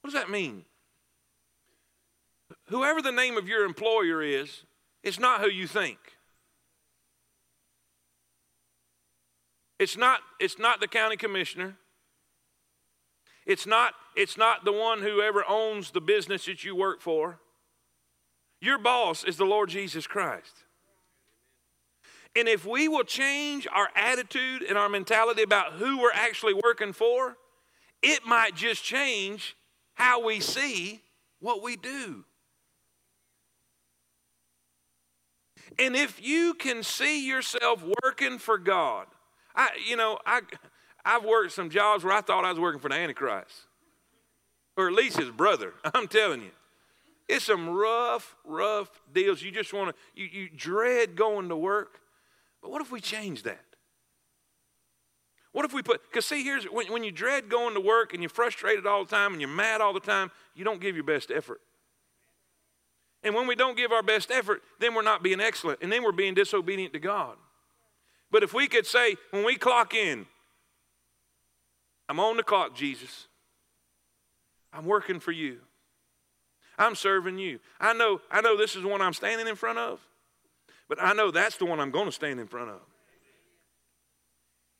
[0.00, 0.64] What does that mean?
[2.66, 4.64] Whoever the name of your employer is,
[5.02, 5.98] it's not who you think.
[9.78, 11.76] It's not, it's not the county commissioner.
[13.46, 17.40] It's not, it's not the one who ever owns the business that you work for.
[18.60, 20.64] Your boss is the Lord Jesus Christ.
[22.36, 26.92] And if we will change our attitude and our mentality about who we're actually working
[26.92, 27.36] for,
[28.02, 29.56] it might just change
[29.94, 31.00] how we see
[31.40, 32.24] what we do.
[35.78, 39.06] And if you can see yourself working for God,
[39.54, 40.42] I, you know, I,
[41.04, 43.66] I've worked some jobs where I thought I was working for the Antichrist,
[44.76, 45.74] or at least his brother.
[45.94, 46.50] I'm telling you.
[47.30, 49.40] It's some rough, rough deals.
[49.40, 52.00] You just want to, you, you dread going to work.
[52.60, 53.64] But what if we change that?
[55.52, 58.22] What if we put, because see, here's when, when you dread going to work and
[58.22, 61.04] you're frustrated all the time and you're mad all the time, you don't give your
[61.04, 61.60] best effort.
[63.22, 66.02] And when we don't give our best effort, then we're not being excellent and then
[66.02, 67.36] we're being disobedient to God.
[68.32, 70.26] But if we could say, when we clock in,
[72.08, 73.28] I'm on the clock, Jesus.
[74.72, 75.60] I'm working for you.
[76.80, 77.60] I'm serving you.
[77.78, 80.00] I know, I know this is the one I'm standing in front of,
[80.88, 82.80] but I know that's the one I'm going to stand in front of.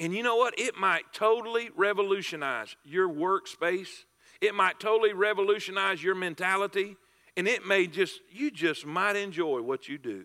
[0.00, 0.58] And you know what?
[0.58, 4.04] It might totally revolutionize your workspace.
[4.40, 6.96] It might totally revolutionize your mentality.
[7.36, 10.24] And it may just, you just might enjoy what you do.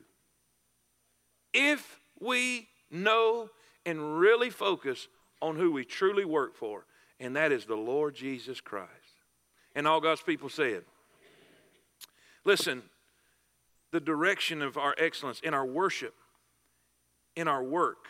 [1.53, 3.49] If we know
[3.85, 5.09] and really focus
[5.41, 6.85] on who we truly work for,
[7.19, 8.89] and that is the Lord Jesus Christ.
[9.75, 10.85] And all God's people said,
[12.45, 12.83] Listen,
[13.91, 16.15] the direction of our excellence in our worship,
[17.35, 18.07] in our work,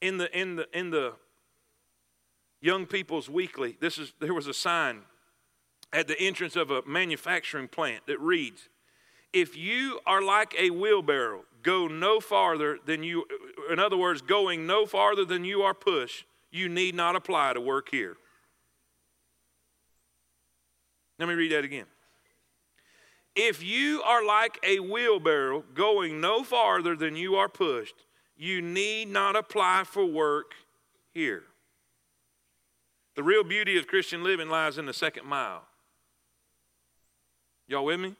[0.00, 1.12] in the in the in the
[2.60, 3.76] young people's weekly.
[3.78, 5.02] This is there was a sign
[5.92, 8.68] at the entrance of a manufacturing plant that reads,
[9.32, 13.26] "If you are like a wheelbarrow, go no farther than you.
[13.70, 16.24] In other words, going no farther than you are pushed.
[16.50, 18.16] You need not apply to work here."
[21.18, 21.86] Let me read that again.
[23.36, 27.94] If you are like a wheelbarrow going no farther than you are pushed,
[28.36, 30.52] you need not apply for work
[31.12, 31.44] here.
[33.16, 35.62] The real beauty of Christian living lies in the second mile.
[37.66, 38.14] Y'all with me?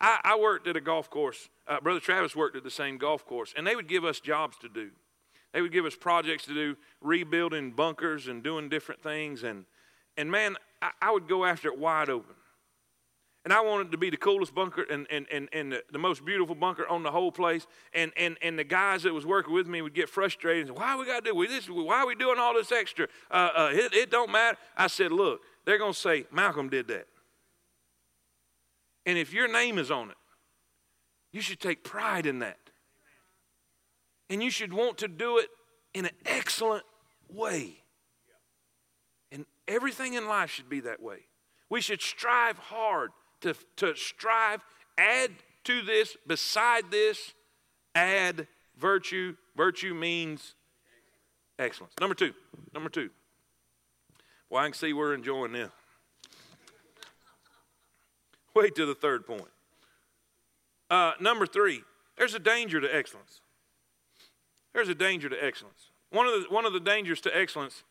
[0.00, 1.48] I, I worked at a golf course.
[1.66, 4.56] Uh, Brother Travis worked at the same golf course, and they would give us jobs
[4.58, 4.90] to do.
[5.52, 9.42] They would give us projects to do, rebuilding bunkers and doing different things.
[9.42, 9.64] And,
[10.16, 12.35] and man, I, I would go after it wide open.
[13.46, 16.24] And I wanted to be the coolest bunker and, and, and, and the, the most
[16.24, 17.68] beautiful bunker on the whole place.
[17.94, 20.82] And, and, and the guys that was working with me would get frustrated and say,
[20.82, 21.70] why we got to do this?
[21.70, 23.06] Why are we doing all this extra?
[23.30, 24.58] Uh, uh, it, it don't matter.
[24.76, 27.06] I said, look, they're going to say, Malcolm did that.
[29.06, 30.16] And if your name is on it,
[31.30, 32.58] you should take pride in that.
[34.28, 35.46] And you should want to do it
[35.94, 36.82] in an excellent
[37.32, 37.76] way.
[39.30, 41.18] And everything in life should be that way.
[41.70, 43.12] We should strive hard
[43.46, 44.60] to, to strive,
[44.98, 45.30] add
[45.64, 47.32] to this, beside this,
[47.94, 48.46] add
[48.78, 49.36] virtue.
[49.56, 50.54] Virtue means
[51.58, 51.94] excellence.
[52.00, 52.34] Number two.
[52.74, 53.10] Number two.
[54.50, 55.70] Well, I can see we're enjoying this.
[58.54, 59.50] Wait to the third point.
[60.88, 61.82] Uh, number three,
[62.16, 63.40] there's a danger to excellence.
[64.72, 65.90] There's a danger to excellence.
[66.10, 67.82] One of the, one of the dangers to excellence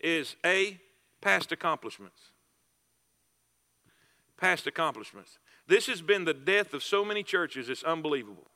[0.00, 0.80] is A,
[1.20, 2.31] past accomplishments.
[4.42, 5.38] Past accomplishments.
[5.68, 8.50] This has been the death of so many churches, it's unbelievable.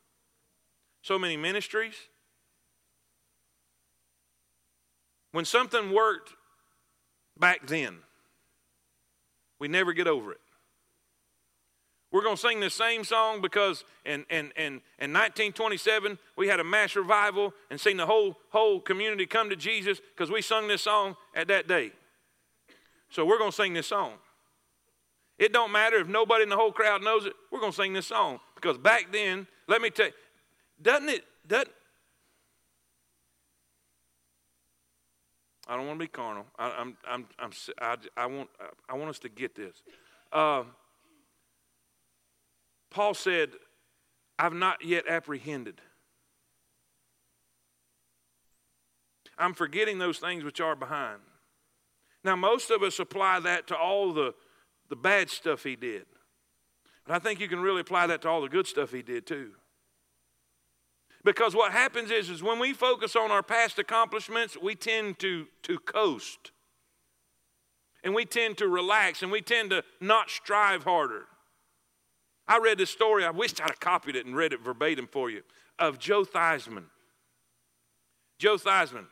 [1.00, 1.94] So many ministries.
[5.30, 6.32] When something worked
[7.38, 7.98] back then,
[9.60, 10.40] we never get over it.
[12.10, 16.58] We're going to sing this same song because in, in, in, in 1927 we had
[16.58, 20.66] a mass revival and seen the whole, whole community come to Jesus because we sung
[20.66, 21.92] this song at that day.
[23.08, 24.14] So we're going to sing this song.
[25.38, 27.34] It don't matter if nobody in the whole crowd knows it.
[27.50, 30.12] We're going to sing this song because back then, let me tell you,
[30.80, 31.24] doesn't it?
[31.46, 31.70] Doesn't,
[35.68, 36.46] I don't want to be carnal.
[36.58, 38.48] I, I'm, I'm, I'm, I, I, want,
[38.88, 39.82] I want us to get this.
[40.32, 40.62] Uh,
[42.90, 43.50] Paul said,
[44.38, 45.80] I've not yet apprehended.
[49.38, 51.20] I'm forgetting those things which are behind.
[52.24, 54.34] Now, most of us apply that to all the,
[54.88, 56.06] the bad stuff he did.
[57.06, 59.26] But I think you can really apply that to all the good stuff he did
[59.26, 59.52] too.
[61.24, 65.46] Because what happens is, is when we focus on our past accomplishments, we tend to,
[65.64, 66.52] to coast.
[68.04, 71.26] And we tend to relax and we tend to not strive harder.
[72.46, 75.28] I read this story, I wished I'd have copied it and read it verbatim for
[75.28, 75.42] you,
[75.80, 76.84] of Joe Theismann.
[78.38, 79.06] Joe Theismann.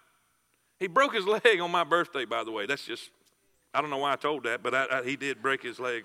[0.78, 2.66] He broke his leg on my birthday, by the way.
[2.66, 3.10] That's just,
[3.74, 6.04] I don't know why I told that, but I, I, he did break his leg.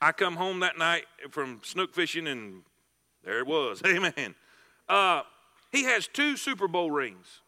[0.00, 2.62] I come home that night from snook fishing, and
[3.24, 3.82] there it was.
[3.86, 4.34] Amen.
[4.88, 5.22] Uh,
[5.70, 7.42] he has two Super Bowl rings.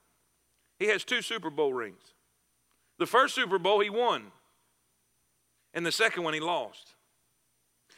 [0.78, 2.03] He has two Super Bowl rings.
[2.99, 4.30] The first Super Bowl he won,
[5.72, 6.95] and the second one he lost.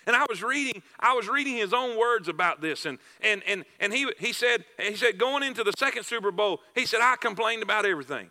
[0.07, 2.87] And I was reading, I was reading his own words about this.
[2.87, 6.61] And and and and he he said, he said, going into the second Super Bowl,
[6.75, 8.29] he said, I complained about everything.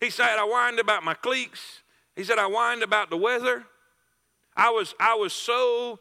[0.00, 1.82] He said, I whined about my cleats.
[2.20, 3.64] He said, I whined about the weather.
[4.54, 6.00] I was I was so,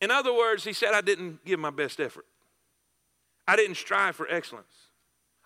[0.00, 2.26] in other words, he said, I didn't give my best effort.
[3.48, 4.90] I didn't strive for excellence.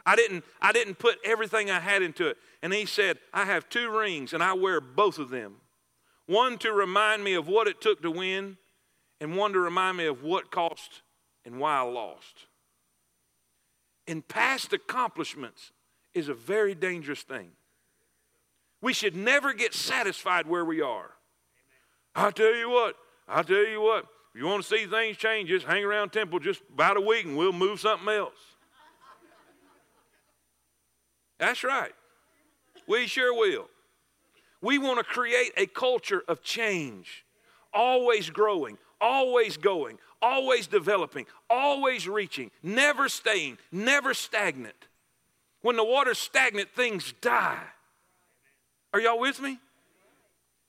[0.05, 2.37] I didn't, I didn't put everything I had into it.
[2.63, 5.55] And he said, I have two rings and I wear both of them
[6.27, 8.59] one to remind me of what it took to win,
[9.23, 11.01] and one to remind me of what cost
[11.47, 12.45] and why I lost.
[14.07, 15.73] In past accomplishments
[16.13, 17.53] is a very dangerous thing.
[18.81, 21.11] We should never get satisfied where we are.
[22.15, 22.97] I'll tell you what,
[23.29, 26.39] I'll tell you what, if you want to see things change, just hang around temple
[26.39, 28.39] just about a week and we'll move something else.
[31.39, 31.93] That's right.
[32.87, 33.69] We sure will.
[34.61, 37.25] We want to create a culture of change,
[37.73, 44.89] always growing, always going, always developing, always reaching, never staying, never stagnant.
[45.61, 47.63] When the water's stagnant, things die.
[48.93, 49.59] Are y'all with me?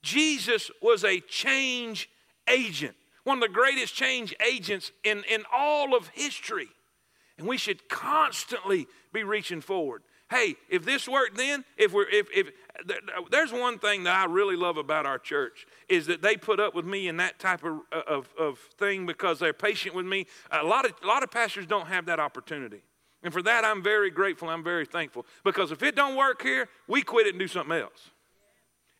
[0.01, 2.09] Jesus was a change
[2.47, 6.69] agent, one of the greatest change agents in, in all of history.
[7.37, 10.03] And we should constantly be reaching forward.
[10.29, 12.51] Hey, if this worked then, if we're if if
[13.31, 16.75] there's one thing that I really love about our church is that they put up
[16.75, 20.27] with me in that type of, of, of thing because they're patient with me.
[20.51, 22.81] A lot of a lot of pastors don't have that opportunity.
[23.23, 24.49] And for that I'm very grateful.
[24.49, 25.25] I'm very thankful.
[25.43, 28.11] Because if it don't work here, we quit it and do something else.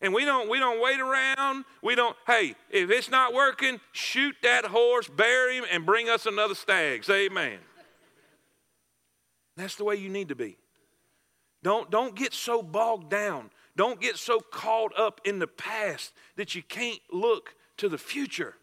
[0.02, 1.64] And we don't we don't wait around.
[1.82, 6.26] We don't, hey, if it's not working, shoot that horse, bury him, and bring us
[6.26, 7.04] another stag.
[7.04, 7.58] Say amen.
[9.56, 10.56] That's the way you need to be.
[11.62, 13.50] Don't, don't get so bogged down.
[13.76, 18.54] Don't get so caught up in the past that you can't look to the future.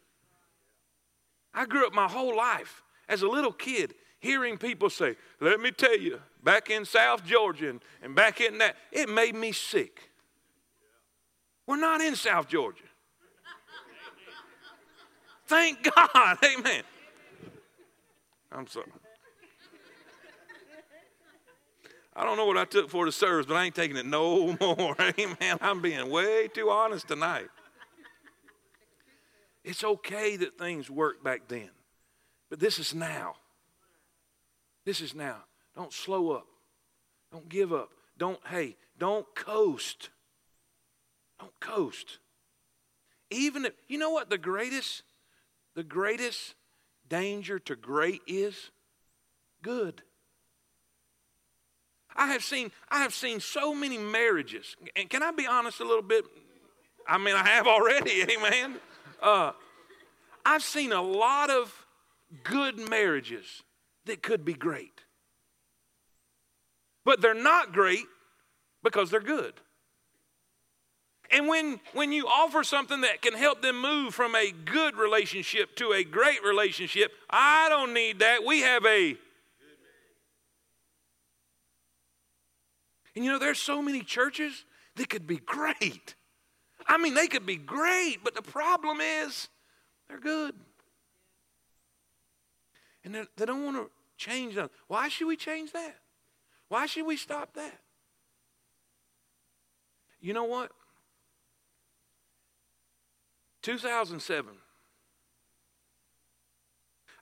[1.53, 5.71] I grew up my whole life as a little kid hearing people say, Let me
[5.71, 10.11] tell you, back in South Georgia and, and back in that, it made me sick.
[11.65, 12.83] We're not in South Georgia.
[15.47, 16.37] Thank God.
[16.43, 16.83] Amen.
[18.51, 18.91] I'm sorry.
[22.15, 24.57] I don't know what I took for the service, but I ain't taking it no
[24.61, 24.95] more.
[24.99, 25.57] Amen.
[25.61, 27.47] I'm being way too honest tonight.
[29.63, 31.69] It's okay that things worked back then,
[32.49, 33.35] but this is now.
[34.87, 35.35] This is now.
[35.75, 36.47] Don't slow up.
[37.29, 37.89] Don't give up.
[38.17, 40.11] Don't, hey, don't coast.
[41.41, 42.19] Don't coast.
[43.29, 45.03] Even if, you know what the greatest,
[45.75, 46.55] the greatest
[47.09, 48.71] danger to great is?
[49.61, 50.03] Good.
[52.15, 54.77] I have seen, I have seen so many marriages.
[54.95, 56.23] And can I be honest a little bit?
[57.05, 58.77] I mean, I have already, amen.
[59.21, 59.51] Uh,
[60.45, 61.85] I've seen a lot of
[62.45, 63.63] good marriages
[64.07, 65.01] that could be great.
[67.05, 68.05] But they're not great
[68.83, 69.53] because they're good.
[71.31, 75.75] And when, when you offer something that can help them move from a good relationship
[75.75, 78.45] to a great relationship, I don't need that.
[78.45, 79.17] We have a.
[83.15, 84.63] And you know, there's so many churches
[84.95, 86.15] that could be great.
[86.87, 89.49] I mean, they could be great, but the problem is
[90.07, 90.55] they're good.
[93.03, 94.69] And they don't want to change them.
[94.87, 95.95] Why should we change that?
[96.69, 97.79] Why should we stop that?
[100.19, 100.71] You know what?
[103.61, 104.53] 2007.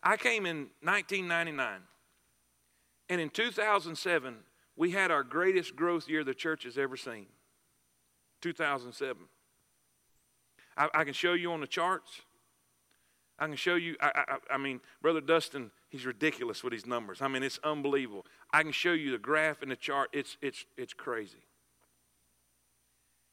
[0.02, 1.82] I came in 1999.
[3.10, 4.36] And in 2007,
[4.76, 7.28] we had our greatest growth year the church has ever seen.
[8.42, 9.24] 2007.
[10.78, 12.22] I, I can show you on the charts.
[13.38, 17.22] I can show you, I, I, I, mean, Brother Dustin, he's ridiculous with his numbers.
[17.22, 18.26] I mean, it's unbelievable.
[18.54, 20.10] I can show you the graph and the chart.
[20.14, 21.44] It's, it's, it's crazy.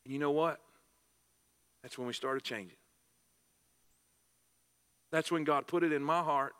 [0.04, 0.60] And you know what?
[1.82, 2.76] That's when we started changing.
[5.12, 6.54] That's when God put it in my heart.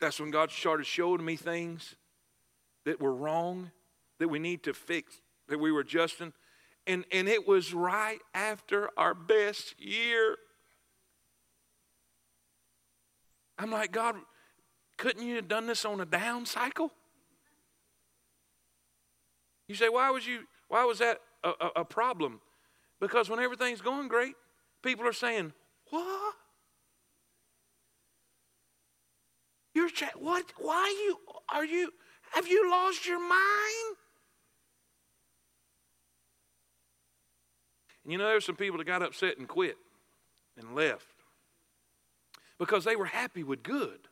[0.00, 1.94] That's when God started showing me things
[2.84, 3.70] that were wrong,
[4.18, 6.32] that we need to fix, that we were adjusting.
[6.86, 10.36] And, and it was right after our best year.
[13.58, 14.16] I'm like, God,
[14.96, 16.92] couldn't you have done this on a down cycle?
[19.68, 22.40] You say, why was you why was that a, a, a problem?
[23.00, 24.34] Because when everything's going great,
[24.82, 25.52] people are saying,
[25.90, 26.34] What?
[29.74, 31.18] You're what why you
[31.52, 31.90] are you
[32.32, 33.96] have you lost your mind?
[38.04, 39.76] And you know, there's some people that got upset and quit
[40.58, 41.13] and left
[42.58, 44.08] because they were happy with good.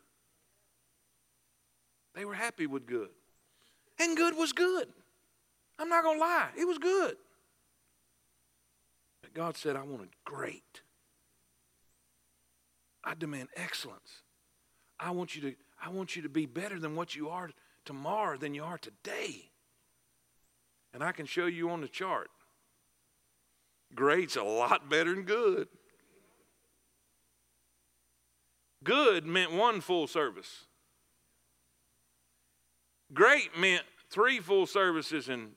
[2.14, 3.11] They were happy with good.
[3.99, 4.88] And good was good.
[5.78, 7.16] I'm not going to lie, it was good.
[9.22, 10.82] But God said, I wanted great.
[13.05, 14.22] I demand excellence.
[15.01, 17.51] I want you to, I want you to be better than what you are
[17.84, 19.51] tomorrow than you are today.
[20.95, 22.30] And I can show you on the chart.
[23.95, 25.68] Great's a lot better than good.
[28.85, 30.66] Good meant one full service.
[33.12, 35.53] Great meant three full services and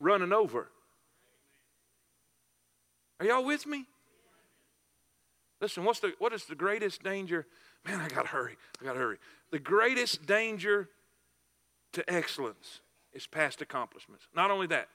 [0.00, 0.68] running over.
[3.20, 3.86] Are y'all with me?
[5.60, 7.46] Listen, what's the, what is the greatest danger?
[7.86, 8.56] Man, I got to hurry.
[8.80, 9.18] I got to hurry.
[9.50, 10.88] The greatest danger
[11.92, 12.80] to excellence
[13.12, 14.28] is past accomplishments.
[14.34, 14.88] Not only that,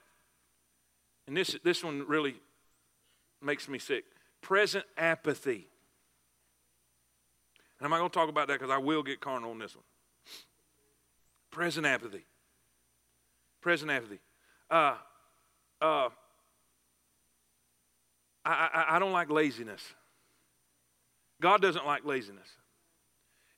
[1.26, 2.36] and this, this one really
[3.42, 4.04] makes me sick
[4.40, 5.68] present apathy.
[7.84, 9.76] And I'm not going to talk about that because I will get carnal on this
[9.76, 9.84] one.
[11.50, 12.24] Present apathy.
[13.60, 14.20] Present apathy.
[14.70, 14.94] Uh,
[15.82, 16.08] uh,
[18.42, 19.82] I, I, I don't like laziness.
[21.42, 22.48] God doesn't like laziness.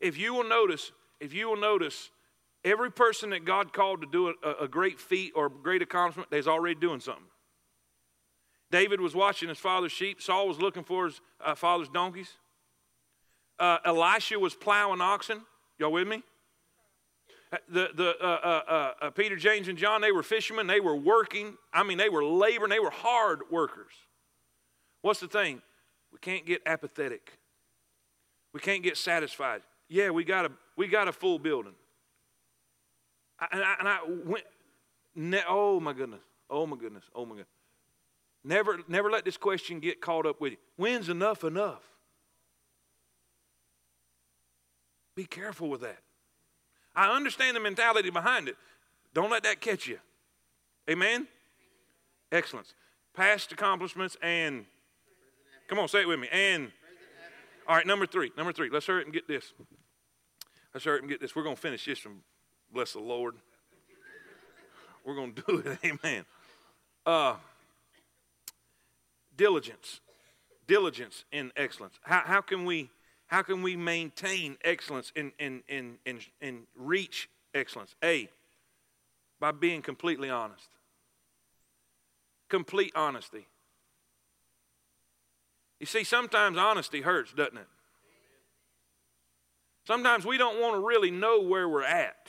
[0.00, 2.10] If you will notice, if you will notice,
[2.64, 6.32] every person that God called to do a, a great feat or a great accomplishment,
[6.32, 7.22] they's already doing something.
[8.72, 10.20] David was watching his father's sheep.
[10.20, 12.32] Saul was looking for his uh, father's donkeys.
[13.58, 15.42] Uh, Elisha was plowing oxen.
[15.78, 16.22] Y'all with me?
[17.52, 20.66] Uh, the, the, uh, uh, uh, Peter, James, and John, they were fishermen.
[20.66, 21.56] They were working.
[21.72, 22.70] I mean, they were laboring.
[22.70, 23.92] They were hard workers.
[25.02, 25.62] What's the thing?
[26.12, 27.38] We can't get apathetic.
[28.52, 29.62] We can't get satisfied.
[29.88, 31.74] Yeah, we got a, we got a full building.
[33.38, 34.44] I, and, I, and I went,
[35.14, 37.48] ne- oh my goodness, oh my goodness, oh my goodness.
[38.42, 40.58] Never, never let this question get caught up with you.
[40.76, 41.82] When's enough enough?
[45.16, 45.98] Be careful with that.
[46.94, 48.56] I understand the mentality behind it.
[49.14, 49.98] Don't let that catch you.
[50.88, 51.26] Amen?
[52.30, 52.74] Excellence.
[53.14, 54.66] Past accomplishments and,
[55.68, 56.70] come on, say it with me, and
[57.66, 58.30] All right, number three.
[58.36, 58.68] Number three.
[58.70, 59.52] Let's hurry up and get this.
[60.74, 61.34] Let's hurry up and get this.
[61.34, 62.22] We're going to finish this from
[62.72, 63.36] bless the Lord.
[65.04, 65.78] We're going to do it.
[66.04, 66.24] Amen.
[67.06, 67.36] Uh,
[69.36, 70.00] diligence.
[70.66, 71.94] Diligence in excellence.
[72.02, 72.90] How, how can we
[73.26, 77.94] how can we maintain excellence and, and, and, and, and reach excellence?
[78.02, 78.28] A,
[79.40, 80.68] by being completely honest.
[82.48, 83.46] Complete honesty.
[85.80, 87.66] You see, sometimes honesty hurts, doesn't it?
[89.86, 92.28] Sometimes we don't want to really know where we're at.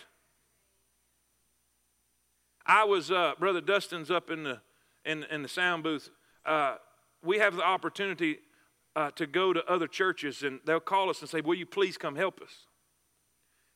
[2.65, 4.59] I was, uh, Brother Dustin's up in the,
[5.05, 6.09] in, in the sound booth.
[6.45, 6.75] Uh,
[7.23, 8.39] we have the opportunity
[8.97, 11.99] uh, to go to other churches, and they'll call us and say, Will you please
[11.99, 12.65] come help us?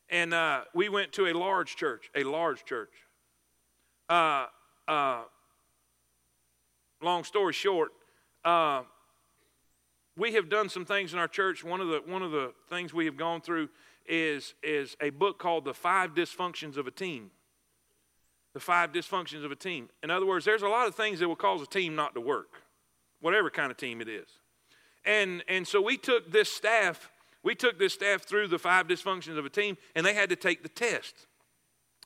[0.10, 2.90] And uh, we went to a large church, a large church.
[4.10, 4.48] Uh,
[4.88, 5.22] uh,
[7.04, 7.92] long story short,
[8.44, 8.82] uh,
[10.18, 11.64] we have done some things in our church.
[11.64, 13.70] One of the one of the things we have gone through
[14.08, 17.30] is is a book called The Five Dysfunctions of a Team.
[18.54, 19.88] The five dysfunctions of a team.
[20.04, 22.20] In other words, there's a lot of things that will cause a team not to
[22.20, 22.64] work,
[23.22, 24.28] whatever kind of team it is.
[25.06, 27.10] And, and so we took this staff,
[27.44, 30.36] we took this staff through the five dysfunctions of a team, and they had to
[30.36, 31.28] take the test.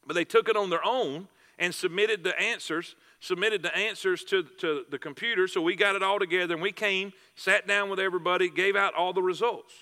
[0.05, 1.27] But they took it on their own
[1.57, 5.47] and submitted the answers, submitted the answers to, to the computer.
[5.47, 8.93] So we got it all together, and we came, sat down with everybody, gave out
[8.93, 9.73] all the results.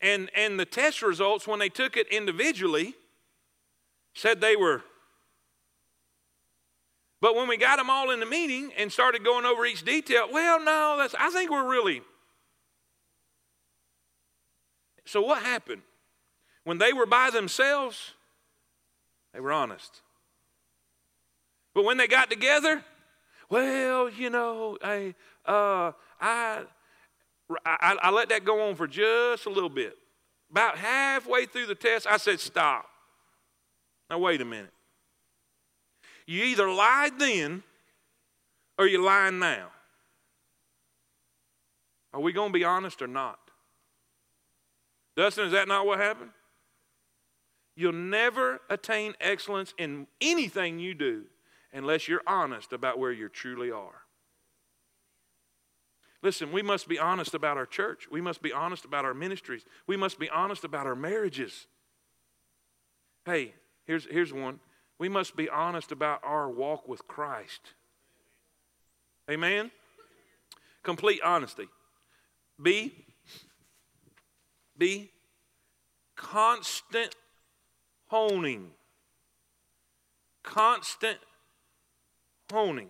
[0.00, 2.94] And, and the test results, when they took it individually,
[4.14, 4.82] said they were
[7.20, 10.28] but when we got them all in the meeting and started going over each detail,
[10.30, 12.02] well, no, that's, I think we're really.
[15.06, 15.82] So what happened?
[16.64, 18.12] When they were by themselves,
[19.32, 20.02] they were honest.
[21.74, 22.82] But when they got together,
[23.48, 25.14] well, you know, I,
[25.44, 26.64] uh, I,
[27.64, 29.96] I, I let that go on for just a little bit.
[30.50, 32.86] About halfway through the test, I said, stop.
[34.10, 34.72] Now, wait a minute.
[36.26, 37.62] You either lied then
[38.78, 39.68] or you're lying now.
[42.12, 43.38] Are we going to be honest or not?
[45.16, 46.30] Dustin, is that not what happened?
[47.74, 51.24] You'll never attain excellence in anything you do
[51.72, 54.02] unless you're honest about where you truly are.
[56.22, 58.08] Listen, we must be honest about our church.
[58.10, 59.64] We must be honest about our ministries.
[59.86, 61.66] We must be honest about our marriages.
[63.26, 63.54] Hey,
[63.84, 64.58] here's, here's one.
[64.98, 67.72] We must be honest about our walk with Christ.
[69.30, 69.70] Amen?
[70.82, 71.68] Complete honesty.
[72.62, 72.92] B,
[74.78, 75.10] B,
[76.14, 77.14] constant
[78.06, 78.70] honing.
[80.42, 81.18] Constant
[82.50, 82.88] honing.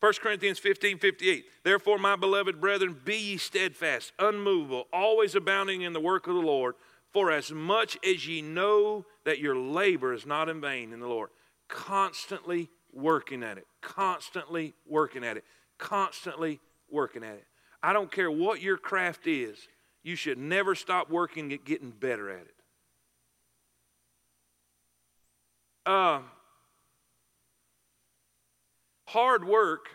[0.00, 1.44] 1 Corinthians 15 58.
[1.62, 6.40] Therefore, my beloved brethren, be ye steadfast, unmovable, always abounding in the work of the
[6.40, 6.74] Lord
[7.12, 11.08] for as much as ye know that your labor is not in vain in the
[11.08, 11.30] Lord,
[11.68, 15.44] constantly working at it, constantly working at it,
[15.78, 17.46] constantly working at it.
[17.82, 19.68] I don't care what your craft is,
[20.02, 22.54] you should never stop working at getting better at it.
[25.84, 26.20] Uh,
[29.06, 29.86] hard work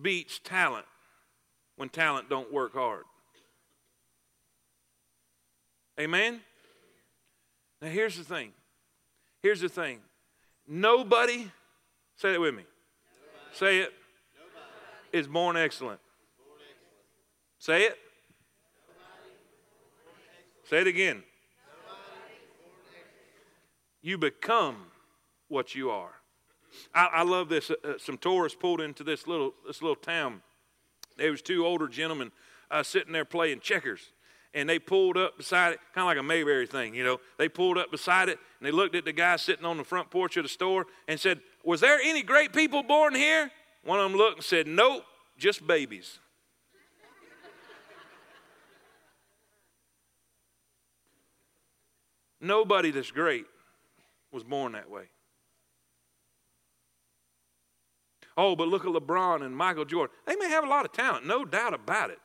[0.00, 0.86] beats talent
[1.76, 3.04] when talent don't work hard.
[5.98, 6.40] Amen?
[7.80, 8.52] Now, here's the thing.
[9.42, 10.00] Here's the thing.
[10.66, 11.50] Nobody,
[12.16, 12.64] say it with me.
[12.64, 13.56] Nobody.
[13.56, 13.92] Say it.
[14.36, 15.18] Nobody.
[15.18, 16.00] Is born excellent.
[16.38, 17.58] born excellent.
[17.58, 17.98] Say it.
[20.68, 21.22] Say it again.
[24.02, 24.76] You become
[25.48, 26.12] what you are.
[26.94, 27.70] I, I love this.
[27.70, 30.42] Uh, uh, some tourists pulled into this little this little town.
[31.16, 32.32] There was two older gentlemen
[32.70, 34.12] uh, sitting there playing checkers
[34.56, 37.20] and they pulled up beside it, kind of like a Mayberry thing, you know.
[37.36, 40.10] They pulled up beside it and they looked at the guy sitting on the front
[40.10, 43.50] porch of the store and said, Was there any great people born here?
[43.84, 45.04] One of them looked and said, Nope,
[45.36, 46.18] just babies.
[52.40, 53.44] Nobody that's great
[54.32, 55.04] was born that way.
[58.38, 60.14] Oh, but look at LeBron and Michael Jordan.
[60.26, 62.18] They may have a lot of talent, no doubt about it.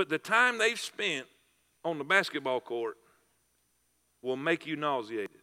[0.00, 1.26] But the time they've spent
[1.84, 2.96] on the basketball court
[4.22, 5.42] will make you nauseated.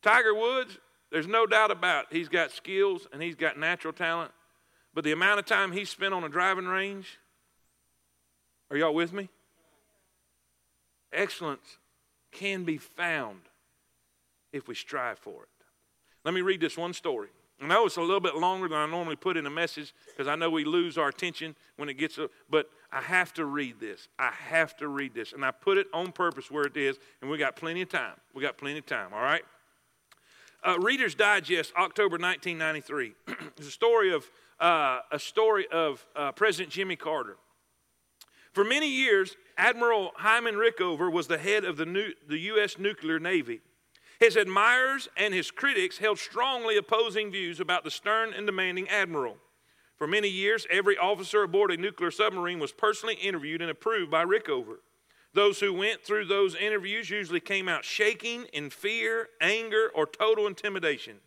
[0.00, 0.78] Tiger Woods,
[1.10, 2.16] there's no doubt about it.
[2.16, 4.30] He's got skills and he's got natural talent.
[4.94, 7.18] But the amount of time he spent on a driving range,
[8.70, 9.28] are y'all with me?
[11.12, 11.76] Excellence
[12.30, 13.42] can be found
[14.50, 15.66] if we strive for it.
[16.24, 17.28] Let me read this one story.
[17.62, 20.26] I know it's a little bit longer than I normally put in a message because
[20.26, 22.30] I know we lose our attention when it gets, up.
[22.50, 24.08] but I have to read this.
[24.18, 25.32] I have to read this.
[25.32, 28.14] And I put it on purpose where it is, and we got plenty of time.
[28.34, 29.42] We got plenty of time, all right?
[30.64, 33.14] Uh, Reader's Digest, October 1993.
[33.56, 37.36] it's a story of, uh, a story of uh, President Jimmy Carter.
[38.52, 42.76] For many years, Admiral Hyman Rickover was the head of the, new, the U.S.
[42.76, 43.60] nuclear navy.
[44.20, 49.36] His admirers and his critics held strongly opposing views about the stern and demanding admiral.
[49.96, 54.24] For many years, every officer aboard a nuclear submarine was personally interviewed and approved by
[54.24, 54.78] Rickover.
[55.34, 60.46] Those who went through those interviews usually came out shaking in fear, anger, or total
[60.46, 61.18] intimidation.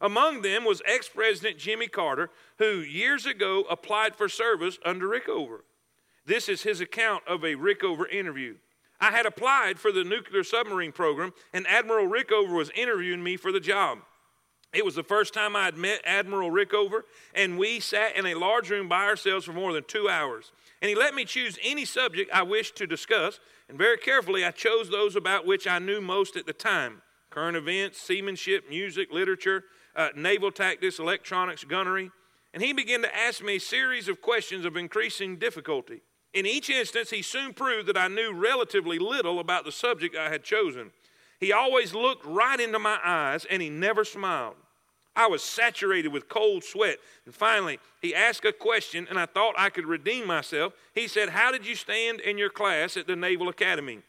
[0.00, 5.60] Among them was ex President Jimmy Carter, who years ago applied for service under Rickover.
[6.26, 8.56] This is his account of a Rickover interview.
[9.00, 13.52] I had applied for the nuclear submarine program, and Admiral Rickover was interviewing me for
[13.52, 13.98] the job.
[14.74, 17.02] It was the first time I had met Admiral Rickover,
[17.34, 20.50] and we sat in a large room by ourselves for more than two hours.
[20.82, 23.38] And he let me choose any subject I wished to discuss,
[23.68, 27.56] and very carefully I chose those about which I knew most at the time current
[27.56, 29.64] events, seamanship, music, literature,
[29.96, 32.12] uh, naval tactics, electronics, gunnery.
[32.52, 36.02] And he began to ask me a series of questions of increasing difficulty.
[36.34, 40.30] In each instance, he soon proved that I knew relatively little about the subject I
[40.30, 40.90] had chosen.
[41.38, 44.56] He always looked right into my eyes and he never smiled.
[45.16, 46.98] I was saturated with cold sweat.
[47.24, 50.72] And finally, he asked a question, and I thought I could redeem myself.
[50.92, 54.00] He said, How did you stand in your class at the Naval Academy?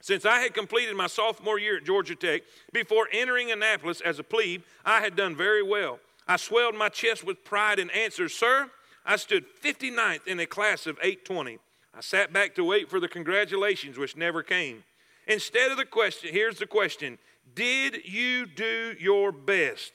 [0.00, 2.42] Since I had completed my sophomore year at Georgia Tech,
[2.72, 6.00] before entering Annapolis as a plebe, I had done very well.
[6.26, 8.70] I swelled my chest with pride and answered, Sir,
[9.04, 11.58] I stood 59th in a class of 820.
[11.96, 14.84] I sat back to wait for the congratulations, which never came.
[15.26, 17.18] Instead of the question, here's the question
[17.54, 19.92] Did you do your best?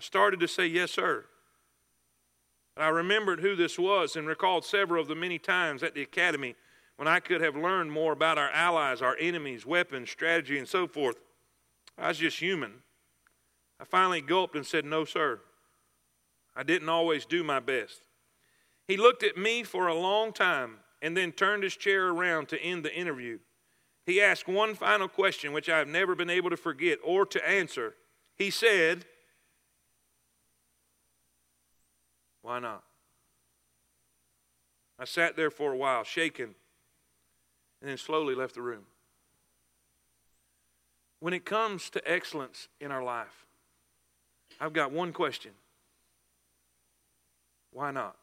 [0.00, 1.24] I started to say, Yes, sir.
[2.76, 6.54] I remembered who this was and recalled several of the many times at the academy
[6.96, 10.86] when I could have learned more about our allies, our enemies, weapons, strategy, and so
[10.86, 11.16] forth.
[11.96, 12.74] I was just human.
[13.80, 15.40] I finally gulped and said, No, sir.
[16.58, 18.02] I didn't always do my best.
[18.88, 22.60] He looked at me for a long time and then turned his chair around to
[22.60, 23.38] end the interview.
[24.04, 27.48] He asked one final question, which I have never been able to forget or to
[27.48, 27.94] answer.
[28.34, 29.04] He said,
[32.42, 32.82] Why not?
[34.98, 36.56] I sat there for a while, shaken,
[37.80, 38.86] and then slowly left the room.
[41.20, 43.46] When it comes to excellence in our life,
[44.60, 45.52] I've got one question
[47.78, 48.16] why not?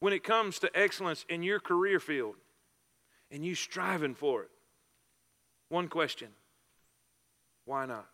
[0.00, 2.34] When it comes to excellence in your career field
[3.30, 4.50] and you striving for it,
[5.68, 6.30] one question
[7.64, 8.08] why not?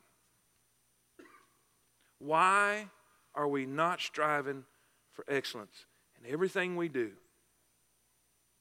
[2.19, 2.89] Why
[3.35, 4.65] are we not striving
[5.13, 5.87] for excellence
[6.23, 7.13] in everything we do?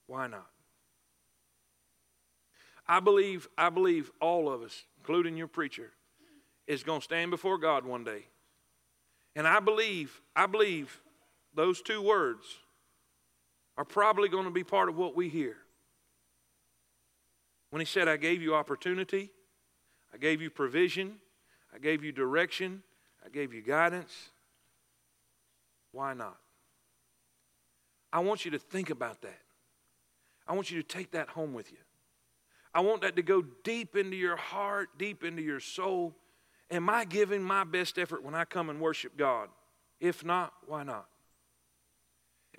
[0.05, 0.47] Why not?
[2.87, 5.91] I believe, I believe all of us, including your preacher,
[6.67, 8.27] is going to stand before God one day
[9.37, 10.99] and I believe, I believe
[11.53, 12.43] those two words
[13.77, 15.57] are probably going to be part of what we hear.
[17.69, 19.29] When he said, I gave you opportunity,
[20.11, 21.17] I gave you provision,
[21.71, 22.81] I gave you direction,
[23.23, 24.11] I gave you guidance.
[25.91, 26.37] Why not?
[28.11, 29.39] I want you to think about that.
[30.47, 31.77] I want you to take that home with you.
[32.73, 36.15] I want that to go deep into your heart, deep into your soul,
[36.69, 39.49] Am I giving my best effort when I come and worship God?
[39.99, 41.05] If not, why not?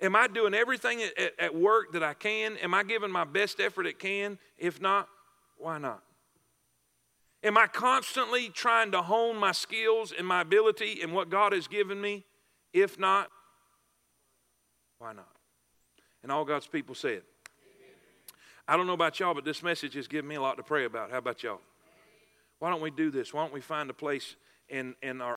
[0.01, 2.57] Am I doing everything at, at, work that I can?
[2.57, 4.39] Am I giving my best effort at can?
[4.57, 5.09] If not,
[5.57, 6.01] why not?
[7.43, 11.67] Am I constantly trying to hone my skills and my ability and what God has
[11.67, 12.25] given me?
[12.73, 13.29] If not,
[14.99, 15.29] why not?
[16.23, 17.21] And all God's people said.
[18.67, 20.85] I don't know about y'all, but this message has given me a lot to pray
[20.85, 21.11] about.
[21.11, 21.61] How about y'all?
[22.59, 23.33] Why don't we do this?
[23.33, 24.35] Why don't we find a place
[24.69, 25.27] in, in our